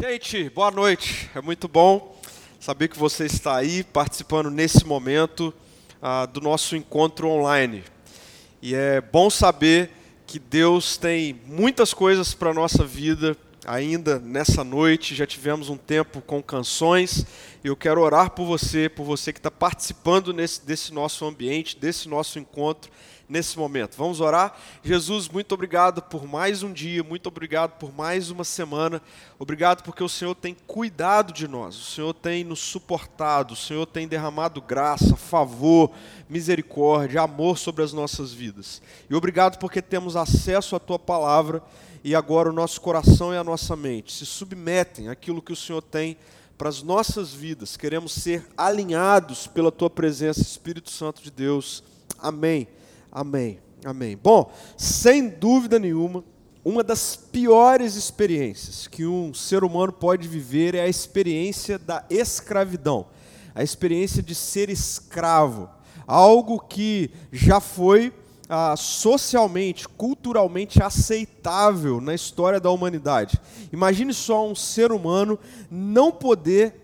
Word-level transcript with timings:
Gente, 0.00 0.48
boa 0.50 0.70
noite. 0.70 1.28
É 1.34 1.40
muito 1.40 1.66
bom 1.66 2.16
saber 2.60 2.86
que 2.86 2.96
você 2.96 3.26
está 3.26 3.56
aí 3.56 3.82
participando 3.82 4.48
nesse 4.48 4.84
momento 4.84 5.52
ah, 6.00 6.24
do 6.24 6.40
nosso 6.40 6.76
encontro 6.76 7.28
online. 7.28 7.82
E 8.62 8.76
é 8.76 9.00
bom 9.00 9.28
saber 9.28 9.90
que 10.24 10.38
Deus 10.38 10.96
tem 10.96 11.40
muitas 11.44 11.92
coisas 11.92 12.32
para 12.32 12.50
a 12.50 12.54
nossa 12.54 12.84
vida 12.84 13.36
ainda 13.68 14.18
nessa 14.18 14.64
noite. 14.64 15.14
Já 15.14 15.26
tivemos 15.26 15.68
um 15.68 15.76
tempo 15.76 16.20
com 16.22 16.42
canções. 16.42 17.26
Eu 17.62 17.76
quero 17.76 18.00
orar 18.00 18.30
por 18.30 18.46
você, 18.46 18.88
por 18.88 19.04
você 19.04 19.32
que 19.32 19.38
está 19.38 19.50
participando 19.50 20.32
nesse, 20.32 20.64
desse 20.64 20.92
nosso 20.92 21.26
ambiente, 21.26 21.76
desse 21.76 22.08
nosso 22.08 22.38
encontro 22.38 22.90
nesse 23.28 23.58
momento. 23.58 23.94
Vamos 23.96 24.20
orar? 24.20 24.56
Jesus, 24.82 25.28
muito 25.28 25.52
obrigado 25.52 26.00
por 26.00 26.26
mais 26.26 26.62
um 26.62 26.72
dia, 26.72 27.04
muito 27.04 27.26
obrigado 27.26 27.72
por 27.72 27.92
mais 27.92 28.30
uma 28.30 28.42
semana. 28.42 29.02
Obrigado 29.38 29.82
porque 29.82 30.02
o 30.02 30.08
Senhor 30.08 30.34
tem 30.34 30.56
cuidado 30.66 31.32
de 31.32 31.46
nós, 31.46 31.76
o 31.76 31.84
Senhor 31.84 32.14
tem 32.14 32.42
nos 32.42 32.60
suportado, 32.60 33.52
o 33.52 33.56
Senhor 33.56 33.84
tem 33.84 34.08
derramado 34.08 34.62
graça, 34.62 35.14
favor, 35.14 35.92
misericórdia, 36.28 37.20
amor 37.20 37.58
sobre 37.58 37.84
as 37.84 37.92
nossas 37.92 38.32
vidas. 38.32 38.80
E 39.10 39.14
obrigado 39.14 39.58
porque 39.58 39.82
temos 39.82 40.16
acesso 40.16 40.74
à 40.74 40.80
tua 40.80 40.98
palavra 40.98 41.62
e 42.02 42.14
agora 42.14 42.50
o 42.50 42.52
nosso 42.52 42.80
coração 42.80 43.32
e 43.32 43.36
a 43.36 43.44
nossa 43.44 43.74
mente 43.74 44.12
se 44.12 44.24
submetem 44.24 45.08
àquilo 45.08 45.42
que 45.42 45.52
o 45.52 45.56
Senhor 45.56 45.82
tem 45.82 46.16
para 46.56 46.68
as 46.68 46.82
nossas 46.82 47.32
vidas. 47.32 47.76
Queremos 47.76 48.12
ser 48.12 48.46
alinhados 48.56 49.46
pela 49.46 49.70
tua 49.70 49.88
presença, 49.88 50.40
Espírito 50.40 50.90
Santo 50.90 51.22
de 51.22 51.30
Deus. 51.30 51.82
Amém. 52.18 52.66
Amém. 53.12 53.58
Amém. 53.84 54.16
Bom, 54.16 54.52
sem 54.76 55.28
dúvida 55.28 55.78
nenhuma, 55.78 56.24
uma 56.64 56.82
das 56.82 57.14
piores 57.14 57.94
experiências 57.94 58.86
que 58.86 59.06
um 59.06 59.32
ser 59.32 59.62
humano 59.62 59.92
pode 59.92 60.26
viver 60.26 60.74
é 60.74 60.80
a 60.82 60.88
experiência 60.88 61.78
da 61.78 62.04
escravidão, 62.10 63.06
a 63.54 63.62
experiência 63.62 64.22
de 64.22 64.34
ser 64.34 64.68
escravo, 64.68 65.70
algo 66.06 66.58
que 66.60 67.10
já 67.32 67.60
foi 67.60 68.12
ah, 68.48 68.74
socialmente, 68.76 69.86
culturalmente 69.86 70.82
aceitável 70.82 72.00
na 72.00 72.14
história 72.14 72.58
da 72.58 72.70
humanidade. 72.70 73.40
Imagine 73.72 74.14
só 74.14 74.48
um 74.48 74.54
ser 74.54 74.90
humano 74.90 75.38
não 75.70 76.10
poder 76.10 76.74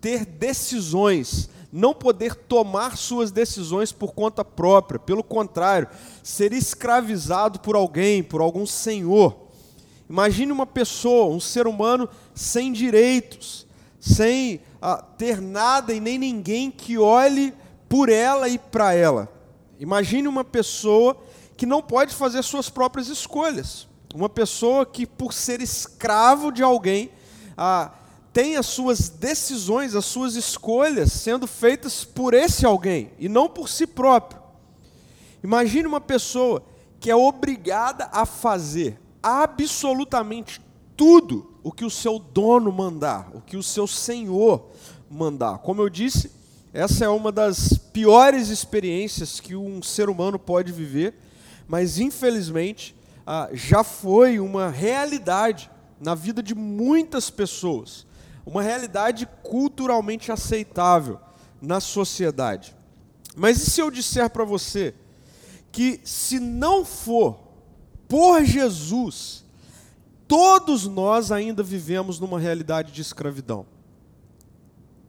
ter 0.00 0.24
decisões 0.24 1.48
não 1.74 1.92
poder 1.92 2.36
tomar 2.36 2.96
suas 2.96 3.32
decisões 3.32 3.90
por 3.90 4.14
conta 4.14 4.44
própria, 4.44 4.96
pelo 4.96 5.24
contrário, 5.24 5.88
ser 6.22 6.52
escravizado 6.52 7.58
por 7.58 7.74
alguém, 7.74 8.22
por 8.22 8.40
algum 8.40 8.64
senhor. 8.64 9.36
Imagine 10.08 10.52
uma 10.52 10.66
pessoa, 10.66 11.34
um 11.34 11.40
ser 11.40 11.66
humano 11.66 12.08
sem 12.32 12.72
direitos, 12.72 13.66
sem 13.98 14.60
ah, 14.80 15.02
ter 15.18 15.40
nada 15.40 15.92
e 15.92 15.98
nem 15.98 16.16
ninguém 16.16 16.70
que 16.70 16.96
olhe 16.96 17.52
por 17.88 18.08
ela 18.08 18.48
e 18.48 18.56
para 18.56 18.94
ela. 18.94 19.28
Imagine 19.78 20.28
uma 20.28 20.44
pessoa 20.44 21.16
que 21.56 21.66
não 21.66 21.82
pode 21.82 22.14
fazer 22.14 22.42
suas 22.42 22.68
próprias 22.68 23.08
escolhas. 23.08 23.86
Uma 24.14 24.28
pessoa 24.28 24.86
que, 24.86 25.06
por 25.06 25.32
ser 25.32 25.60
escravo 25.60 26.52
de 26.52 26.62
alguém, 26.62 27.10
ah, 27.56 27.92
tem 28.32 28.56
as 28.56 28.66
suas 28.66 29.08
decisões, 29.08 29.94
as 29.94 30.04
suas 30.04 30.34
escolhas 30.34 31.12
sendo 31.12 31.46
feitas 31.46 32.04
por 32.04 32.34
esse 32.34 32.66
alguém 32.66 33.12
e 33.18 33.28
não 33.28 33.48
por 33.48 33.68
si 33.68 33.86
próprio. 33.86 34.42
Imagine 35.42 35.86
uma 35.86 36.00
pessoa 36.00 36.64
que 36.98 37.10
é 37.10 37.16
obrigada 37.16 38.08
a 38.12 38.24
fazer 38.24 38.98
absolutamente 39.22 40.60
tudo 40.96 41.54
o 41.62 41.70
que 41.70 41.84
o 41.84 41.90
seu 41.90 42.18
dono 42.18 42.72
mandar, 42.72 43.30
o 43.34 43.40
que 43.40 43.56
o 43.56 43.62
seu 43.62 43.86
senhor 43.86 44.70
mandar. 45.10 45.58
Como 45.58 45.80
eu 45.80 45.88
disse, 45.88 46.30
essa 46.74 47.06
é 47.06 47.08
uma 47.08 47.32
das 47.32 47.78
piores 47.92 48.48
experiências 48.48 49.40
que 49.40 49.56
um 49.56 49.82
ser 49.82 50.10
humano 50.10 50.38
pode 50.38 50.72
viver, 50.72 51.14
mas 51.66 51.98
infelizmente 51.98 52.94
ah, 53.26 53.48
já 53.52 53.82
foi 53.82 54.38
uma 54.38 54.68
realidade 54.68 55.70
na 55.98 56.14
vida 56.14 56.42
de 56.42 56.54
muitas 56.54 57.30
pessoas 57.30 58.04
uma 58.46 58.62
realidade 58.62 59.26
culturalmente 59.42 60.30
aceitável 60.30 61.18
na 61.60 61.80
sociedade. 61.80 62.76
Mas 63.34 63.58
e 63.58 63.70
se 63.70 63.80
eu 63.80 63.90
disser 63.90 64.28
para 64.30 64.44
você 64.44 64.94
que 65.72 66.00
se 66.04 66.38
não 66.38 66.84
for 66.84 67.38
por 68.06 68.44
Jesus, 68.44 69.44
todos 70.28 70.86
nós 70.86 71.32
ainda 71.32 71.62
vivemos 71.62 72.20
numa 72.20 72.38
realidade 72.38 72.92
de 72.92 73.00
escravidão? 73.00 73.66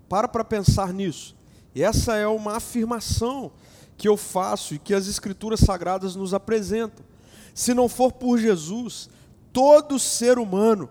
Para 0.07 0.27
para 0.27 0.43
pensar 0.43 0.93
nisso. 0.93 1.34
E 1.75 1.83
essa 1.83 2.15
é 2.15 2.25
uma 2.25 2.55
afirmação 2.55 3.51
que 3.97 4.07
eu 4.07 4.15
faço 4.15 4.73
e 4.73 4.79
que 4.79 4.93
as 4.93 5.07
escrituras 5.07 5.59
sagradas 5.59 6.15
nos 6.15 6.33
apresentam. 6.33 7.05
Se 7.53 7.73
não 7.73 7.89
for 7.89 8.13
por 8.13 8.39
Jesus, 8.39 9.09
todo 9.51 9.99
ser 9.99 10.39
humano 10.39 10.89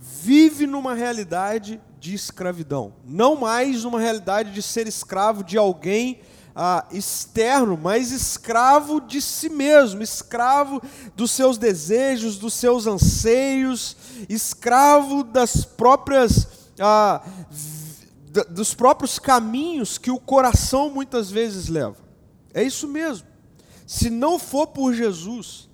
vive 0.00 0.66
numa 0.66 0.94
realidade 0.94 1.80
de 2.00 2.14
escravidão. 2.14 2.94
Não 3.04 3.36
mais 3.36 3.84
uma 3.84 4.00
realidade 4.00 4.52
de 4.52 4.62
ser 4.62 4.86
escravo 4.86 5.44
de 5.44 5.58
alguém 5.58 6.20
ah, 6.54 6.86
externo, 6.90 7.78
mas 7.80 8.10
escravo 8.10 9.00
de 9.00 9.20
si 9.20 9.48
mesmo, 9.48 10.02
escravo 10.02 10.82
dos 11.14 11.30
seus 11.30 11.58
desejos, 11.58 12.36
dos 12.36 12.54
seus 12.54 12.86
anseios, 12.86 13.96
escravo 14.28 15.22
das 15.22 15.64
próprias. 15.64 16.48
Ah, 16.80 17.22
dos 18.44 18.74
próprios 18.74 19.18
caminhos 19.18 19.98
que 19.98 20.10
o 20.10 20.18
coração 20.18 20.90
muitas 20.90 21.30
vezes 21.30 21.68
leva. 21.68 21.96
É 22.52 22.62
isso 22.62 22.88
mesmo. 22.88 23.26
Se 23.86 24.10
não 24.10 24.38
for 24.38 24.66
por 24.66 24.92
Jesus, 24.92 25.68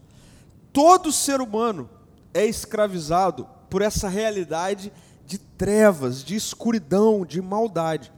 todo 0.73 1.13
ser 1.13 1.41
humano 1.41 1.89
é 2.33 2.45
escravizado 2.47 3.49
por 3.69 3.83
essa 3.83 4.09
realidade 4.09 4.93
de 5.27 5.39
trevas, 5.39 6.23
de 6.23 6.37
escuridão, 6.37 7.25
de 7.25 7.41
maldade. 7.41 8.13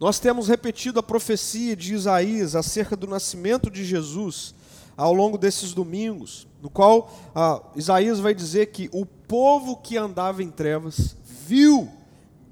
Nós 0.00 0.18
temos 0.18 0.48
repetido 0.48 0.98
a 0.98 1.02
profecia 1.02 1.76
de 1.76 1.94
Isaías 1.94 2.56
acerca 2.56 2.96
do 2.96 3.06
nascimento 3.06 3.70
de 3.70 3.84
Jesus 3.84 4.54
ao 4.96 5.12
longo 5.12 5.38
desses 5.38 5.72
domingos, 5.72 6.48
no 6.62 6.68
qual 6.68 7.10
ah, 7.34 7.62
Isaías 7.76 8.18
vai 8.18 8.34
dizer 8.34 8.66
que 8.66 8.88
o 8.92 9.06
povo 9.06 9.76
que 9.76 9.96
andava 9.96 10.42
em 10.42 10.50
trevas 10.50 11.16
viu 11.46 11.88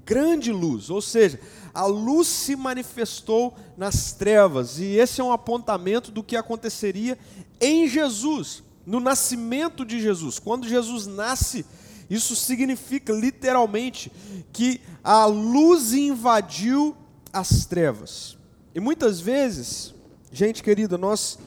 grande 0.09 0.51
luz, 0.51 0.89
ou 0.89 1.03
seja, 1.03 1.39
a 1.71 1.85
luz 1.85 2.27
se 2.27 2.55
manifestou 2.55 3.55
nas 3.77 4.11
trevas, 4.11 4.79
e 4.79 4.85
esse 4.95 5.21
é 5.21 5.23
um 5.23 5.31
apontamento 5.31 6.09
do 6.09 6.23
que 6.23 6.35
aconteceria 6.35 7.15
em 7.61 7.87
Jesus, 7.87 8.63
no 8.87 8.99
nascimento 8.99 9.85
de 9.85 10.01
Jesus. 10.01 10.39
Quando 10.39 10.67
Jesus 10.67 11.05
nasce, 11.05 11.63
isso 12.09 12.35
significa 12.35 13.13
literalmente 13.13 14.11
que 14.51 14.81
a 15.03 15.27
luz 15.27 15.93
invadiu 15.93 16.97
as 17.31 17.67
trevas. 17.67 18.35
E 18.73 18.79
muitas 18.79 19.19
vezes, 19.19 19.93
gente 20.31 20.63
querida, 20.63 20.97
nós 20.97 21.37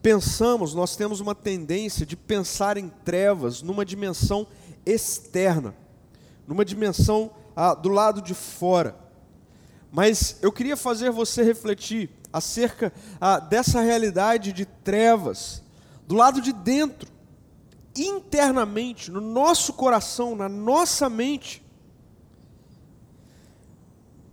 pensamos, 0.00 0.74
nós 0.74 0.94
temos 0.94 1.18
uma 1.18 1.34
tendência 1.34 2.06
de 2.06 2.14
pensar 2.14 2.76
em 2.76 2.88
trevas 3.04 3.62
numa 3.62 3.84
dimensão 3.84 4.46
externa, 4.86 5.74
numa 6.46 6.64
dimensão 6.64 7.32
ah, 7.54 7.74
do 7.74 7.88
lado 7.88 8.20
de 8.22 8.34
fora. 8.34 8.96
Mas 9.90 10.38
eu 10.42 10.50
queria 10.50 10.76
fazer 10.76 11.10
você 11.10 11.42
refletir 11.42 12.10
acerca 12.32 12.92
ah, 13.20 13.38
dessa 13.38 13.80
realidade 13.80 14.52
de 14.52 14.64
trevas 14.64 15.62
do 16.06 16.14
lado 16.14 16.40
de 16.40 16.52
dentro 16.52 17.10
internamente, 17.96 19.10
no 19.10 19.20
nosso 19.20 19.72
coração, 19.74 20.34
na 20.34 20.48
nossa 20.48 21.08
mente, 21.08 21.62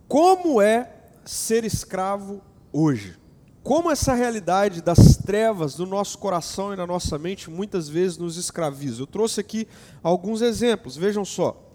como 0.07 0.61
é 0.61 0.91
ser 1.23 1.63
escravo 1.63 2.41
hoje. 2.73 3.17
Como 3.61 3.91
essa 3.91 4.13
realidade 4.13 4.81
das 4.81 5.17
trevas 5.17 5.75
do 5.75 5.85
nosso 5.85 6.17
coração 6.17 6.73
e 6.73 6.75
na 6.75 6.87
nossa 6.87 7.19
mente 7.19 7.49
muitas 7.49 7.87
vezes 7.87 8.17
nos 8.17 8.35
escraviza. 8.35 9.03
Eu 9.03 9.07
trouxe 9.07 9.39
aqui 9.39 9.67
alguns 10.01 10.41
exemplos, 10.41 10.97
vejam 10.97 11.23
só. 11.23 11.68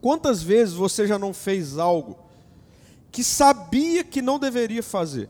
Quantas 0.00 0.42
vezes 0.42 0.74
você 0.74 1.06
já 1.06 1.18
não 1.18 1.34
fez 1.34 1.78
algo 1.78 2.18
que 3.10 3.22
sabia 3.22 4.02
que 4.04 4.22
não 4.22 4.38
deveria 4.38 4.82
fazer? 4.82 5.28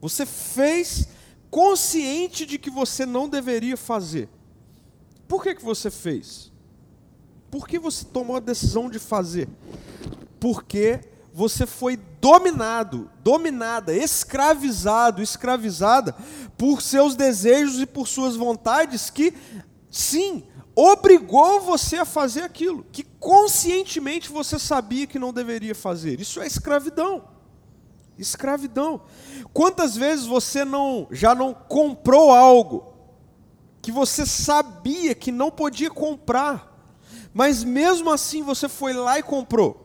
Você 0.00 0.26
fez 0.26 1.08
consciente 1.50 2.44
de 2.44 2.58
que 2.58 2.70
você 2.70 3.06
não 3.06 3.28
deveria 3.28 3.76
fazer. 3.76 4.28
Por 5.28 5.42
que, 5.42 5.54
que 5.54 5.64
você 5.64 5.90
fez? 5.90 6.50
Por 7.50 7.68
que 7.68 7.78
você 7.78 8.04
tomou 8.04 8.36
a 8.36 8.40
decisão 8.40 8.90
de 8.90 8.98
fazer? 8.98 9.48
Porque 10.40 11.00
você 11.32 11.66
foi 11.66 11.98
dominado, 12.20 13.10
dominada, 13.22 13.94
escravizado, 13.94 15.22
escravizada 15.22 16.14
por 16.58 16.82
seus 16.82 17.14
desejos 17.14 17.80
e 17.80 17.86
por 17.86 18.06
suas 18.06 18.36
vontades 18.36 19.08
que, 19.08 19.34
sim, 19.90 20.44
obrigou 20.74 21.60
você 21.60 21.96
a 21.96 22.04
fazer 22.04 22.42
aquilo 22.42 22.84
que 22.90 23.02
conscientemente 23.02 24.30
você 24.30 24.58
sabia 24.58 25.06
que 25.06 25.18
não 25.18 25.32
deveria 25.32 25.74
fazer. 25.74 26.20
Isso 26.20 26.40
é 26.40 26.46
escravidão. 26.46 27.24
Escravidão. 28.18 29.02
Quantas 29.52 29.96
vezes 29.96 30.26
você 30.26 30.64
não 30.64 31.06
já 31.10 31.34
não 31.34 31.54
comprou 31.54 32.32
algo 32.32 32.92
que 33.80 33.90
você 33.90 34.24
sabia 34.24 35.14
que 35.14 35.32
não 35.32 35.50
podia 35.50 35.90
comprar, 35.90 36.70
mas 37.34 37.64
mesmo 37.64 38.10
assim 38.10 38.42
você 38.42 38.68
foi 38.68 38.92
lá 38.92 39.18
e 39.18 39.22
comprou? 39.22 39.82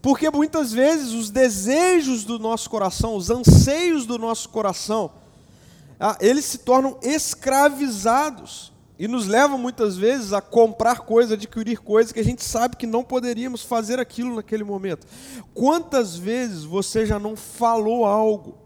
Porque 0.00 0.30
muitas 0.30 0.72
vezes 0.72 1.12
os 1.12 1.30
desejos 1.30 2.24
do 2.24 2.38
nosso 2.38 2.68
coração, 2.70 3.16
os 3.16 3.30
anseios 3.30 4.06
do 4.06 4.18
nosso 4.18 4.48
coração, 4.48 5.10
ah, 5.98 6.16
eles 6.20 6.44
se 6.44 6.58
tornam 6.58 6.98
escravizados 7.02 8.73
e 8.98 9.08
nos 9.08 9.26
levam 9.26 9.58
muitas 9.58 9.96
vezes 9.96 10.32
a 10.32 10.40
comprar 10.40 11.00
coisas, 11.00 11.32
adquirir 11.32 11.78
coisas 11.78 12.12
que 12.12 12.20
a 12.20 12.24
gente 12.24 12.44
sabe 12.44 12.76
que 12.76 12.86
não 12.86 13.02
poderíamos 13.02 13.62
fazer 13.62 13.98
aquilo 13.98 14.36
naquele 14.36 14.62
momento. 14.62 15.06
Quantas 15.52 16.16
vezes 16.16 16.62
você 16.62 17.04
já 17.04 17.18
não 17.18 17.34
falou 17.34 18.04
algo 18.04 18.56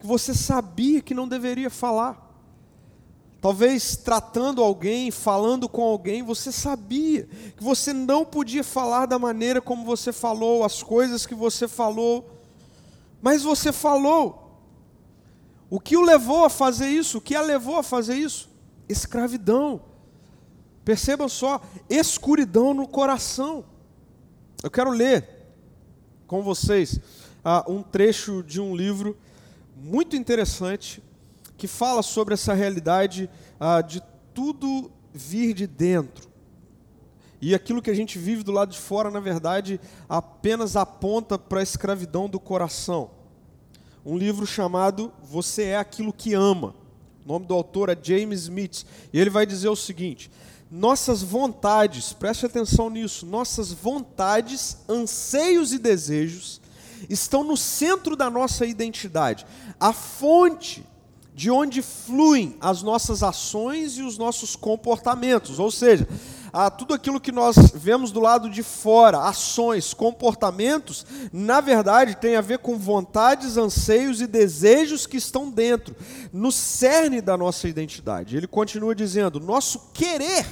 que 0.00 0.06
você 0.06 0.32
sabia 0.32 1.02
que 1.02 1.12
não 1.12 1.28
deveria 1.28 1.68
falar? 1.68 2.24
Talvez 3.40 3.96
tratando 3.96 4.62
alguém, 4.62 5.10
falando 5.10 5.68
com 5.68 5.82
alguém, 5.82 6.22
você 6.22 6.50
sabia 6.50 7.28
que 7.56 7.62
você 7.62 7.92
não 7.92 8.24
podia 8.24 8.64
falar 8.64 9.04
da 9.04 9.18
maneira 9.18 9.60
como 9.60 9.84
você 9.84 10.12
falou, 10.12 10.64
as 10.64 10.82
coisas 10.82 11.26
que 11.26 11.34
você 11.34 11.68
falou, 11.68 12.28
mas 13.20 13.42
você 13.42 13.70
falou. 13.70 14.44
O 15.68 15.78
que 15.78 15.96
o 15.96 16.00
levou 16.00 16.44
a 16.44 16.50
fazer 16.50 16.88
isso? 16.88 17.18
O 17.18 17.20
que 17.20 17.34
a 17.34 17.42
levou 17.42 17.76
a 17.76 17.82
fazer 17.82 18.14
isso? 18.14 18.55
Escravidão. 18.88 19.80
Percebam 20.84 21.28
só, 21.28 21.60
escuridão 21.90 22.72
no 22.72 22.86
coração. 22.86 23.64
Eu 24.62 24.70
quero 24.70 24.90
ler 24.90 25.28
com 26.26 26.42
vocês 26.42 27.00
uh, 27.44 27.70
um 27.70 27.82
trecho 27.82 28.42
de 28.42 28.60
um 28.60 28.74
livro 28.74 29.16
muito 29.76 30.16
interessante 30.16 31.02
que 31.56 31.66
fala 31.66 32.02
sobre 32.02 32.34
essa 32.34 32.54
realidade 32.54 33.28
uh, 33.60 33.82
de 33.86 34.02
tudo 34.32 34.90
vir 35.12 35.54
de 35.54 35.66
dentro. 35.66 36.28
E 37.40 37.54
aquilo 37.54 37.82
que 37.82 37.90
a 37.90 37.94
gente 37.94 38.18
vive 38.18 38.42
do 38.42 38.52
lado 38.52 38.70
de 38.70 38.78
fora, 38.78 39.10
na 39.10 39.20
verdade, 39.20 39.80
apenas 40.08 40.76
aponta 40.76 41.38
para 41.38 41.60
a 41.60 41.62
escravidão 41.62 42.28
do 42.28 42.40
coração. 42.40 43.10
Um 44.04 44.16
livro 44.16 44.46
chamado 44.46 45.12
Você 45.22 45.64
é 45.64 45.76
aquilo 45.76 46.12
que 46.12 46.32
ama 46.32 46.74
o 47.26 47.32
nome 47.32 47.44
do 47.44 47.54
autor 47.54 47.88
é 47.88 47.98
James 48.00 48.42
Smith. 48.42 48.84
E 49.12 49.18
ele 49.18 49.30
vai 49.30 49.44
dizer 49.44 49.68
o 49.68 49.74
seguinte: 49.74 50.30
nossas 50.70 51.22
vontades, 51.22 52.12
preste 52.12 52.46
atenção 52.46 52.88
nisso, 52.88 53.26
nossas 53.26 53.72
vontades, 53.72 54.76
anseios 54.88 55.72
e 55.72 55.78
desejos 55.78 56.60
estão 57.10 57.44
no 57.44 57.56
centro 57.56 58.16
da 58.16 58.30
nossa 58.30 58.64
identidade. 58.64 59.44
A 59.78 59.92
fonte 59.92 60.86
de 61.34 61.50
onde 61.50 61.82
fluem 61.82 62.56
as 62.60 62.80
nossas 62.80 63.22
ações 63.22 63.98
e 63.98 64.02
os 64.02 64.16
nossos 64.16 64.56
comportamentos. 64.56 65.58
Ou 65.58 65.70
seja, 65.70 66.08
a 66.52 66.70
tudo 66.70 66.94
aquilo 66.94 67.20
que 67.20 67.32
nós 67.32 67.56
vemos 67.74 68.12
do 68.12 68.20
lado 68.20 68.48
de 68.48 68.62
fora, 68.62 69.20
ações, 69.20 69.92
comportamentos, 69.92 71.04
na 71.32 71.60
verdade 71.60 72.16
tem 72.16 72.36
a 72.36 72.40
ver 72.40 72.58
com 72.58 72.78
vontades, 72.78 73.56
anseios 73.56 74.20
e 74.20 74.26
desejos 74.26 75.06
que 75.06 75.16
estão 75.16 75.50
dentro, 75.50 75.94
no 76.32 76.50
cerne 76.52 77.20
da 77.20 77.36
nossa 77.36 77.68
identidade. 77.68 78.36
Ele 78.36 78.46
continua 78.46 78.94
dizendo: 78.94 79.40
nosso 79.40 79.90
querer 79.92 80.46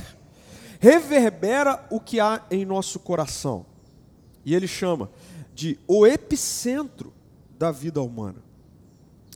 reverbera 0.85 1.83
o 1.91 1.99
que 1.99 2.21
há 2.21 2.43
em 2.51 2.65
nosso 2.67 2.99
coração. 2.99 3.65
E 4.45 4.55
ele 4.55 4.69
chama 4.69 5.11
de 5.55 5.79
o 5.89 6.07
epicentro 6.07 7.13
da 7.59 7.71
vida 7.71 8.03
humana. 8.03 8.43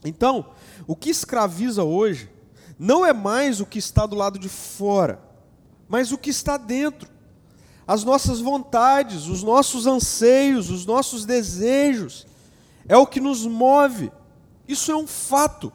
Então, 0.05 0.51
o 0.85 0.95
que 0.95 1.09
escraviza 1.09 1.83
hoje 1.83 2.29
não 2.77 3.05
é 3.05 3.11
mais 3.11 3.59
o 3.59 3.65
que 3.65 3.79
está 3.79 4.05
do 4.05 4.15
lado 4.15 4.37
de 4.37 4.47
fora, 4.47 5.19
mas 5.89 6.11
o 6.11 6.17
que 6.17 6.29
está 6.29 6.55
dentro. 6.55 7.09
As 7.87 8.03
nossas 8.03 8.39
vontades, 8.39 9.25
os 9.25 9.41
nossos 9.41 9.87
anseios, 9.87 10.69
os 10.69 10.85
nossos 10.85 11.25
desejos, 11.25 12.27
é 12.87 12.95
o 12.95 13.07
que 13.07 13.19
nos 13.19 13.45
move. 13.45 14.11
Isso 14.67 14.91
é 14.91 14.95
um 14.95 15.07
fato. 15.07 15.73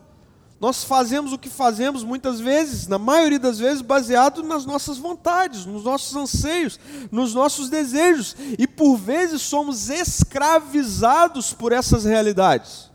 Nós 0.60 0.82
fazemos 0.84 1.32
o 1.32 1.38
que 1.38 1.50
fazemos 1.50 2.02
muitas 2.02 2.40
vezes, 2.40 2.86
na 2.86 2.98
maioria 2.98 3.38
das 3.38 3.58
vezes, 3.58 3.82
baseado 3.82 4.42
nas 4.42 4.64
nossas 4.64 4.96
vontades, 4.96 5.66
nos 5.66 5.84
nossos 5.84 6.16
anseios, 6.16 6.80
nos 7.10 7.34
nossos 7.34 7.68
desejos, 7.68 8.34
e 8.58 8.66
por 8.66 8.96
vezes 8.96 9.42
somos 9.42 9.90
escravizados 9.90 11.52
por 11.52 11.72
essas 11.72 12.04
realidades. 12.04 12.88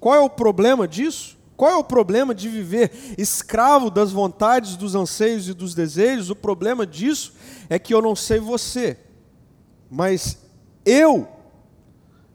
Qual 0.00 0.14
é 0.14 0.20
o 0.20 0.30
problema 0.30 0.88
disso? 0.88 1.37
Qual 1.58 1.72
é 1.72 1.76
o 1.76 1.82
problema 1.82 2.32
de 2.32 2.48
viver 2.48 2.92
escravo 3.18 3.90
das 3.90 4.12
vontades, 4.12 4.76
dos 4.76 4.94
anseios 4.94 5.48
e 5.48 5.52
dos 5.52 5.74
desejos? 5.74 6.30
O 6.30 6.36
problema 6.36 6.86
disso 6.86 7.32
é 7.68 7.80
que 7.80 7.92
eu 7.92 8.00
não 8.00 8.14
sei 8.14 8.38
você, 8.38 8.96
mas 9.90 10.38
eu 10.86 11.26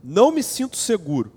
não 0.04 0.30
me 0.30 0.44
sinto 0.44 0.76
seguro 0.76 1.32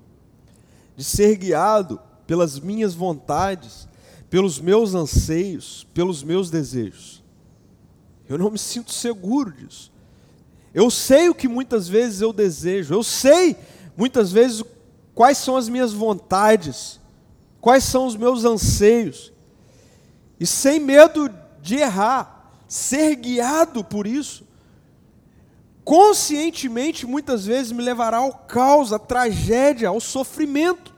de 0.97 1.03
ser 1.05 1.37
guiado 1.37 1.97
pelas 2.27 2.59
minhas 2.59 2.93
vontades, 2.93 3.87
pelos 4.29 4.59
meus 4.59 4.93
anseios, 4.93 5.87
pelos 5.93 6.23
meus 6.23 6.49
desejos. 6.49 7.23
Eu 8.27 8.37
não 8.37 8.51
me 8.51 8.59
sinto 8.59 8.91
seguro 8.91 9.49
disso. 9.49 9.93
Eu 10.73 10.91
sei 10.91 11.29
o 11.29 11.35
que 11.35 11.47
muitas 11.47 11.87
vezes 11.87 12.19
eu 12.19 12.33
desejo, 12.33 12.93
eu 12.93 13.01
sei 13.01 13.55
muitas 13.95 14.29
vezes 14.29 14.61
quais 15.15 15.37
são 15.37 15.55
as 15.55 15.69
minhas 15.69 15.93
vontades 15.93 16.99
quais 17.67 17.83
são 17.83 18.05
os 18.05 18.15
meus 18.15 18.45
anseios, 18.45 19.33
e 20.39 20.47
sem 20.47 20.79
medo 20.79 21.29
de 21.61 21.75
errar, 21.75 22.53
ser 22.65 23.13
guiado 23.17 23.83
por 23.83 24.07
isso, 24.07 24.47
conscientemente 25.83 27.05
muitas 27.05 27.45
vezes 27.45 27.73
me 27.73 27.83
levará 27.83 28.19
ao 28.19 28.31
caos, 28.31 28.93
à 28.93 28.97
tragédia, 28.97 29.89
ao 29.89 29.99
sofrimento. 29.99 30.95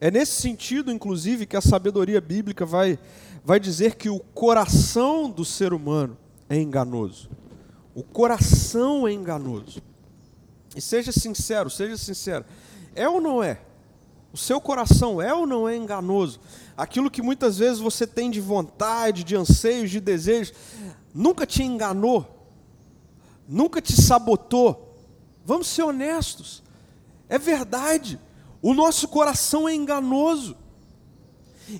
É 0.00 0.12
nesse 0.12 0.40
sentido, 0.40 0.92
inclusive, 0.92 1.44
que 1.44 1.56
a 1.56 1.60
sabedoria 1.60 2.20
bíblica 2.20 2.64
vai, 2.64 2.96
vai 3.44 3.58
dizer 3.58 3.96
que 3.96 4.08
o 4.08 4.20
coração 4.20 5.28
do 5.28 5.44
ser 5.44 5.72
humano 5.72 6.16
é 6.48 6.56
enganoso. 6.56 7.28
O 7.96 8.04
coração 8.04 9.08
é 9.08 9.12
enganoso. 9.12 9.82
E 10.76 10.80
seja 10.80 11.10
sincero, 11.10 11.68
seja 11.68 11.96
sincero. 11.96 12.44
É 12.94 13.08
ou 13.08 13.20
não 13.20 13.42
é? 13.42 13.58
O 14.32 14.36
seu 14.36 14.60
coração 14.60 15.20
é 15.20 15.34
ou 15.34 15.46
não 15.46 15.68
é 15.68 15.76
enganoso? 15.76 16.40
Aquilo 16.76 17.10
que 17.10 17.20
muitas 17.20 17.58
vezes 17.58 17.80
você 17.80 18.06
tem 18.06 18.30
de 18.30 18.40
vontade, 18.40 19.24
de 19.24 19.34
anseios, 19.34 19.90
de 19.90 20.00
desejos, 20.00 20.54
nunca 21.12 21.44
te 21.44 21.62
enganou, 21.64 22.48
nunca 23.48 23.82
te 23.82 24.00
sabotou. 24.00 24.96
Vamos 25.44 25.66
ser 25.66 25.82
honestos. 25.82 26.62
É 27.28 27.38
verdade. 27.38 28.20
O 28.62 28.72
nosso 28.72 29.08
coração 29.08 29.68
é 29.68 29.74
enganoso. 29.74 30.56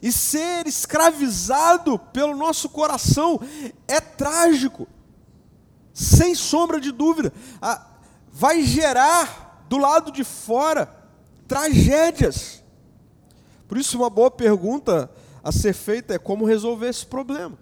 E 0.02 0.10
ser 0.10 0.66
escravizado 0.66 1.98
pelo 1.98 2.36
nosso 2.36 2.68
coração 2.68 3.40
é 3.86 4.00
trágico. 4.00 4.88
Sem 5.94 6.34
sombra 6.34 6.80
de 6.80 6.90
dúvida. 6.90 7.32
Vai 8.32 8.62
gerar 8.62 9.64
do 9.68 9.78
lado 9.78 10.10
de 10.10 10.24
fora 10.24 10.99
tragédias. 11.50 12.62
Por 13.66 13.76
isso, 13.76 13.98
uma 13.98 14.08
boa 14.08 14.30
pergunta 14.30 15.10
a 15.42 15.50
ser 15.50 15.72
feita 15.72 16.14
é 16.14 16.18
como 16.18 16.46
resolver 16.46 16.88
esse 16.88 17.04
problema. 17.04 17.58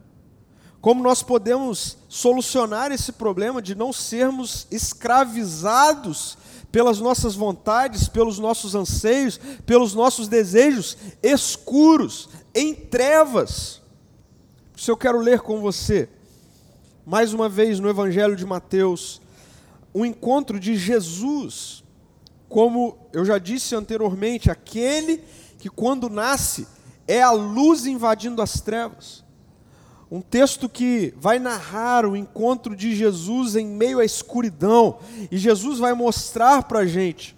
Como 0.79 1.03
nós 1.03 1.23
podemos 1.23 1.97
solucionar 2.07 2.93
esse 2.93 3.13
problema 3.13 3.63
de 3.63 3.75
não 3.75 3.91
sermos 3.91 4.67
escravizados 4.71 6.37
pelas 6.71 7.01
nossas 7.01 7.35
vontades, 7.35 8.09
pelos 8.09 8.39
nossos 8.39 8.75
anseios, 8.75 9.41
pelos 9.65 9.95
nossos 9.95 10.29
desejos 10.29 10.99
escuros, 11.23 12.29
em 12.55 12.75
trevas. 12.75 13.81
Por 14.71 14.81
isso 14.81 14.91
eu 14.91 14.99
quero 14.99 15.19
ler 15.19 15.41
com 15.41 15.63
você, 15.63 16.11
mais 17.07 17.33
uma 17.33 17.49
vez 17.49 17.81
no 17.81 17.89
Evangelho 17.89 18.37
de 18.37 18.45
Mateus, 18.45 19.19
o 19.95 20.05
encontro 20.05 20.61
de 20.61 20.77
Jesus 20.77 21.83
como 22.49 22.97
eu 23.13 23.25
já 23.25 23.39
disse 23.39 23.75
anteriormente, 23.75 24.51
aquele 24.51 25.23
que 25.59 25.69
quando 25.69 26.09
nasce 26.09 26.67
é 27.07 27.23
a 27.23 27.31
luz 27.31 27.87
invadindo 27.87 28.41
as 28.41 28.61
trevas. 28.61 29.25
Um 30.11 30.23
texto 30.23 30.69
que 30.69 31.13
vai 31.19 31.39
narrar 31.39 32.07
o 32.07 32.17
encontro 32.17 32.75
de 32.75 32.95
Jesus 32.95 33.57
em 33.57 33.67
meio 33.67 34.01
à 34.01 34.05
escuridão, 34.05 34.99
e 35.31 35.37
Jesus 35.37 35.79
vai 35.79 35.93
mostrar 35.93 36.63
para 36.63 36.81
a 36.81 36.87
gente 36.87 37.37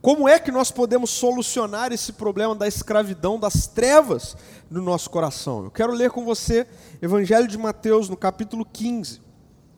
Como 0.00 0.28
é 0.28 0.38
que 0.38 0.52
nós 0.52 0.70
podemos 0.70 1.08
solucionar 1.08 1.90
esse 1.90 2.12
problema 2.12 2.54
da 2.54 2.68
escravidão, 2.68 3.38
das 3.38 3.66
trevas 3.66 4.36
no 4.70 4.82
nosso 4.82 5.08
coração? 5.08 5.64
Eu 5.64 5.70
quero 5.70 5.92
ler 5.92 6.10
com 6.10 6.26
você 6.26 6.66
Evangelho 7.00 7.48
de 7.48 7.56
Mateus, 7.56 8.08
no 8.08 8.16
capítulo 8.16 8.66
15. 8.70 9.23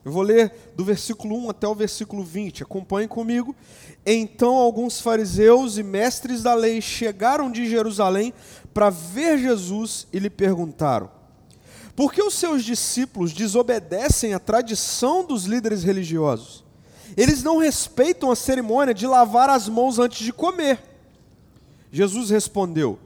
Eu 0.07 0.13
vou 0.13 0.23
ler 0.23 0.71
do 0.73 0.85
versículo 0.85 1.35
1 1.35 1.49
até 1.49 1.67
o 1.67 1.75
versículo 1.75 2.23
20. 2.23 2.63
Acompanhe 2.63 3.09
comigo. 3.09 3.53
Então 4.05 4.55
alguns 4.55 5.01
fariseus 5.01 5.77
e 5.77 5.83
mestres 5.83 6.41
da 6.41 6.53
lei 6.53 6.79
chegaram 6.79 7.51
de 7.51 7.69
Jerusalém 7.69 8.33
para 8.73 8.89
ver 8.89 9.37
Jesus 9.37 10.07
e 10.13 10.19
lhe 10.19 10.29
perguntaram: 10.29 11.11
Por 11.93 12.13
que 12.13 12.23
os 12.23 12.35
seus 12.35 12.63
discípulos 12.63 13.33
desobedecem 13.33 14.33
à 14.33 14.39
tradição 14.39 15.25
dos 15.25 15.43
líderes 15.43 15.83
religiosos? 15.83 16.63
Eles 17.17 17.43
não 17.43 17.57
respeitam 17.57 18.31
a 18.31 18.35
cerimônia 18.37 18.93
de 18.93 19.05
lavar 19.05 19.49
as 19.49 19.67
mãos 19.67 19.99
antes 19.99 20.19
de 20.19 20.31
comer. 20.31 20.79
Jesus 21.91 22.29
respondeu: 22.29 22.97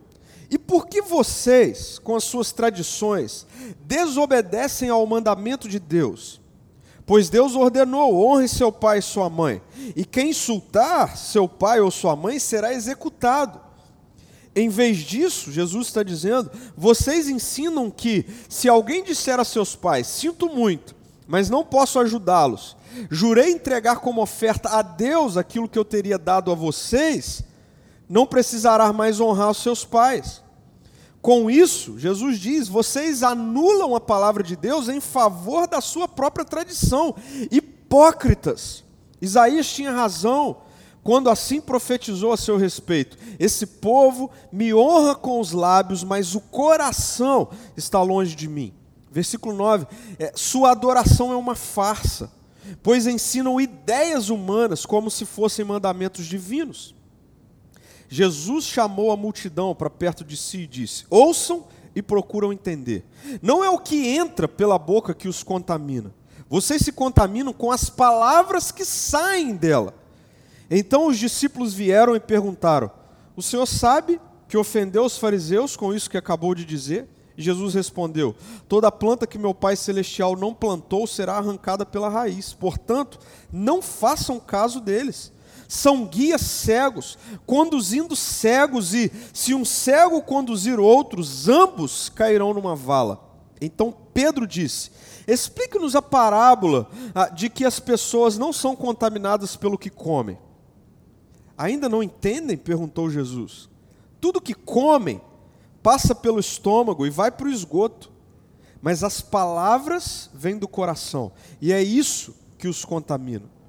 E 0.52 0.60
por 0.60 0.86
que 0.86 1.02
vocês, 1.02 1.98
com 1.98 2.16
as 2.16 2.26
suas 2.26 2.52
tradições, 2.52 3.48
desobedecem 3.86 4.92
ao 4.92 5.04
mandamento 5.08 5.68
de 5.68 5.80
Deus? 5.80 6.41
Pois 7.12 7.30
Deus 7.30 7.58
ordenou: 7.58 8.26
honre 8.26 8.48
seu 8.48 8.72
pai 8.72 9.00
e 9.00 9.02
sua 9.02 9.30
mãe, 9.30 9.62
e 9.98 10.06
quem 10.06 10.30
insultar 10.30 11.18
seu 11.18 11.46
pai 11.46 11.82
ou 11.82 11.92
sua 11.92 12.16
mãe 12.16 12.40
será 12.40 12.74
executado. 12.74 13.60
Em 14.56 14.70
vez 14.70 15.00
disso, 15.00 15.52
Jesus 15.52 15.88
está 15.88 16.04
dizendo: 16.04 16.50
vocês 16.74 17.28
ensinam 17.28 17.92
que, 17.92 18.26
se 18.48 18.70
alguém 18.70 19.04
disser 19.04 19.42
a 19.42 19.44
seus 19.44 19.76
pais, 19.76 20.08
sinto 20.08 20.48
muito, 20.48 20.96
mas 21.28 21.50
não 21.50 21.66
posso 21.66 22.00
ajudá-los, 22.00 22.78
jurei 23.10 23.52
entregar 23.52 23.98
como 23.98 24.22
oferta 24.22 24.70
a 24.70 24.82
Deus 24.82 25.36
aquilo 25.36 25.68
que 25.68 25.78
eu 25.78 25.84
teria 25.84 26.18
dado 26.18 26.50
a 26.50 26.56
vocês, 26.56 27.44
não 28.08 28.26
precisará 28.26 28.94
mais 28.94 29.20
honrar 29.20 29.52
os 29.52 29.62
seus 29.62 29.84
pais. 29.84 30.41
Com 31.22 31.50
isso, 31.50 32.00
Jesus 32.00 32.40
diz: 32.40 32.68
vocês 32.68 33.24
anulam 33.24 33.96
a 33.96 34.00
palavra 34.00 34.44
de 34.44 34.56
Deus 34.56 34.90
em 34.90 35.00
favor 35.00 35.68
da 35.68 35.82
sua 35.82 36.08
própria 36.08 36.46
tradição. 36.46 37.16
Hipócritas. 37.52 38.84
Isaías 39.22 39.68
tinha 39.72 39.92
razão 39.92 40.58
quando 41.04 41.30
assim 41.30 41.62
profetizou 41.62 42.32
a 42.34 42.38
seu 42.38 42.58
respeito: 42.58 43.18
Esse 43.40 43.66
povo 43.66 44.32
me 44.52 44.74
honra 44.74 45.14
com 45.14 45.40
os 45.40 45.52
lábios, 45.52 46.04
mas 46.04 46.34
o 46.34 46.42
coração 46.42 47.50
está 47.78 48.02
longe 48.02 48.36
de 48.36 48.48
mim. 48.48 48.74
Versículo 49.12 49.56
9: 49.56 49.86
é, 50.18 50.32
Sua 50.36 50.72
adoração 50.72 51.32
é 51.32 51.36
uma 51.36 51.56
farsa 51.56 52.32
pois 52.82 53.08
ensinam 53.08 53.60
ideias 53.60 54.30
humanas 54.30 54.86
como 54.86 55.10
se 55.10 55.26
fossem 55.26 55.66
mandamentos 55.66 56.26
divinos. 56.26 56.96
Jesus 58.14 58.66
chamou 58.66 59.10
a 59.10 59.16
multidão 59.16 59.74
para 59.74 59.90
perto 59.90 60.26
de 60.26 60.36
si 60.36 60.64
e 60.64 60.68
disse: 60.68 61.06
Ouçam 61.10 61.64
e 61.96 62.02
procuram 62.02 62.52
entender. 62.52 63.06
Não 63.42 63.64
é 63.64 63.70
o 63.70 63.80
que 63.80 64.06
entra 64.06 64.50
pela 64.50 64.78
boca 64.78 65.14
que 65.14 65.30
os 65.30 65.44
contamina. 65.44 66.14
Vocês 66.50 66.82
se 66.82 66.92
contaminam 66.92 67.54
com 67.54 67.72
as 67.72 67.90
palavras 67.90 68.70
que 68.70 68.84
saem 68.84 69.56
dela. 69.56 69.94
Então 70.70 71.08
os 71.08 71.18
discípulos 71.18 71.74
vieram 71.74 72.14
e 72.14 72.20
perguntaram: 72.20 72.92
O 73.34 73.42
senhor 73.42 73.66
sabe 73.66 74.20
que 74.46 74.58
ofendeu 74.58 75.06
os 75.06 75.18
fariseus 75.18 75.78
com 75.78 75.94
isso 75.94 76.10
que 76.10 76.18
acabou 76.18 76.54
de 76.54 76.66
dizer? 76.66 77.08
Jesus 77.38 77.76
respondeu: 77.76 78.36
Toda 78.68 78.92
planta 78.92 79.26
que 79.26 79.38
meu 79.38 79.54
Pai 79.54 79.78
Celestial 79.78 80.36
não 80.36 80.54
plantou 80.54 81.08
será 81.08 81.38
arrancada 81.38 81.86
pela 81.86 82.10
raiz. 82.10 82.52
Portanto, 82.52 83.20
não 83.50 83.82
façam 83.82 84.38
caso 84.38 84.82
deles. 84.82 85.32
São 85.72 86.06
guias 86.06 86.42
cegos, 86.42 87.18
conduzindo 87.46 88.14
cegos, 88.14 88.94
e 88.94 89.10
se 89.34 89.54
um 89.54 89.64
cego 89.64 90.22
conduzir 90.22 90.78
outros, 90.78 91.48
ambos 91.48 92.10
cairão 92.10 92.54
numa 92.54 92.76
vala. 92.76 93.24
Então 93.62 93.96
Pedro 94.14 94.46
disse: 94.46 94.92
Explique-nos 95.26 95.96
a 95.96 96.02
parábola 96.02 96.90
ah, 97.16 97.30
de 97.30 97.50
que 97.50 97.64
as 97.64 97.80
pessoas 97.80 98.38
não 98.38 98.52
são 98.52 98.76
contaminadas 98.76 99.56
pelo 99.56 99.78
que 99.78 99.90
comem. 99.90 100.38
Ainda 101.58 101.88
não 101.88 102.04
entendem? 102.04 102.58
perguntou 102.58 103.10
Jesus. 103.10 103.70
Tudo 104.20 104.42
que 104.42 104.54
comem 104.54 105.22
passa 105.82 106.14
pelo 106.14 106.42
estômago 106.42 107.08
e 107.08 107.10
vai 107.10 107.32
para 107.32 107.48
o 107.48 107.50
esgoto. 107.50 108.12
Mas 108.82 109.06
as 109.06 109.22
palavras 109.22 110.30
vêm 110.34 110.58
do 110.58 110.68
coração, 110.68 111.32
e 111.62 111.72
é 111.72 111.82
isso 111.82 112.36
que 112.58 112.68
os 112.68 112.84
contamina. 112.84 113.61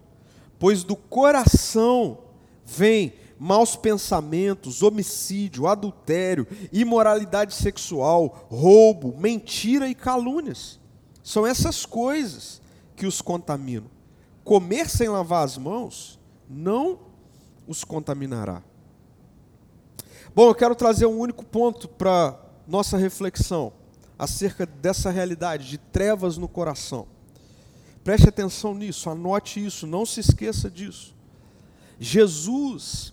Pois 0.63 0.85
do 0.85 0.95
coração 0.95 2.19
vem 2.65 3.15
maus 3.37 3.75
pensamentos, 3.75 4.81
homicídio, 4.81 5.67
adultério, 5.67 6.47
imoralidade 6.73 7.53
sexual, 7.53 8.47
roubo, 8.49 9.13
mentira 9.19 9.89
e 9.89 9.95
calúnias. 9.97 10.79
São 11.21 11.45
essas 11.45 11.85
coisas 11.85 12.63
que 12.95 13.07
os 13.07 13.21
contaminam. 13.21 13.91
Comer 14.45 14.89
sem 14.89 15.09
lavar 15.09 15.45
as 15.45 15.59
mãos 15.59 16.17
não 16.49 17.01
os 17.67 17.83
contaminará. 17.83 18.63
Bom, 20.33 20.47
eu 20.47 20.55
quero 20.55 20.77
trazer 20.77 21.07
um 21.07 21.19
único 21.19 21.45
ponto 21.45 21.89
para 21.89 22.39
nossa 22.69 22.97
reflexão 22.97 23.73
acerca 24.17 24.65
dessa 24.65 25.11
realidade 25.11 25.69
de 25.69 25.79
trevas 25.79 26.39
no 26.39 26.47
coração. 26.47 27.09
Preste 28.05 28.29
atenção 28.29 28.75
nisso, 28.75 29.09
anote 29.09 29.65
isso, 29.65 29.87
não 29.87 30.05
se 30.05 30.21
esqueça 30.21 30.71
disso. 30.71 31.15
Jesus 31.99 33.13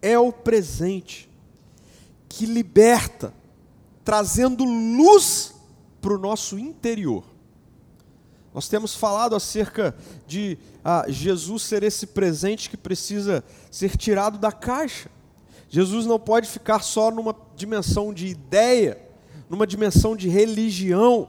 é 0.00 0.18
o 0.18 0.32
presente 0.32 1.28
que 2.28 2.46
liberta, 2.46 3.34
trazendo 4.02 4.64
luz 4.64 5.54
para 6.00 6.14
o 6.14 6.18
nosso 6.18 6.58
interior. 6.58 7.24
Nós 8.54 8.68
temos 8.68 8.94
falado 8.94 9.36
acerca 9.36 9.94
de 10.26 10.58
ah, 10.84 11.04
Jesus 11.08 11.62
ser 11.62 11.82
esse 11.82 12.06
presente 12.06 12.68
que 12.68 12.76
precisa 12.76 13.44
ser 13.70 13.96
tirado 13.96 14.38
da 14.38 14.50
caixa. 14.50 15.10
Jesus 15.68 16.04
não 16.04 16.18
pode 16.18 16.48
ficar 16.48 16.82
só 16.82 17.10
numa 17.10 17.36
dimensão 17.54 18.12
de 18.12 18.26
ideia, 18.26 18.98
numa 19.48 19.66
dimensão 19.66 20.16
de 20.16 20.28
religião. 20.28 21.28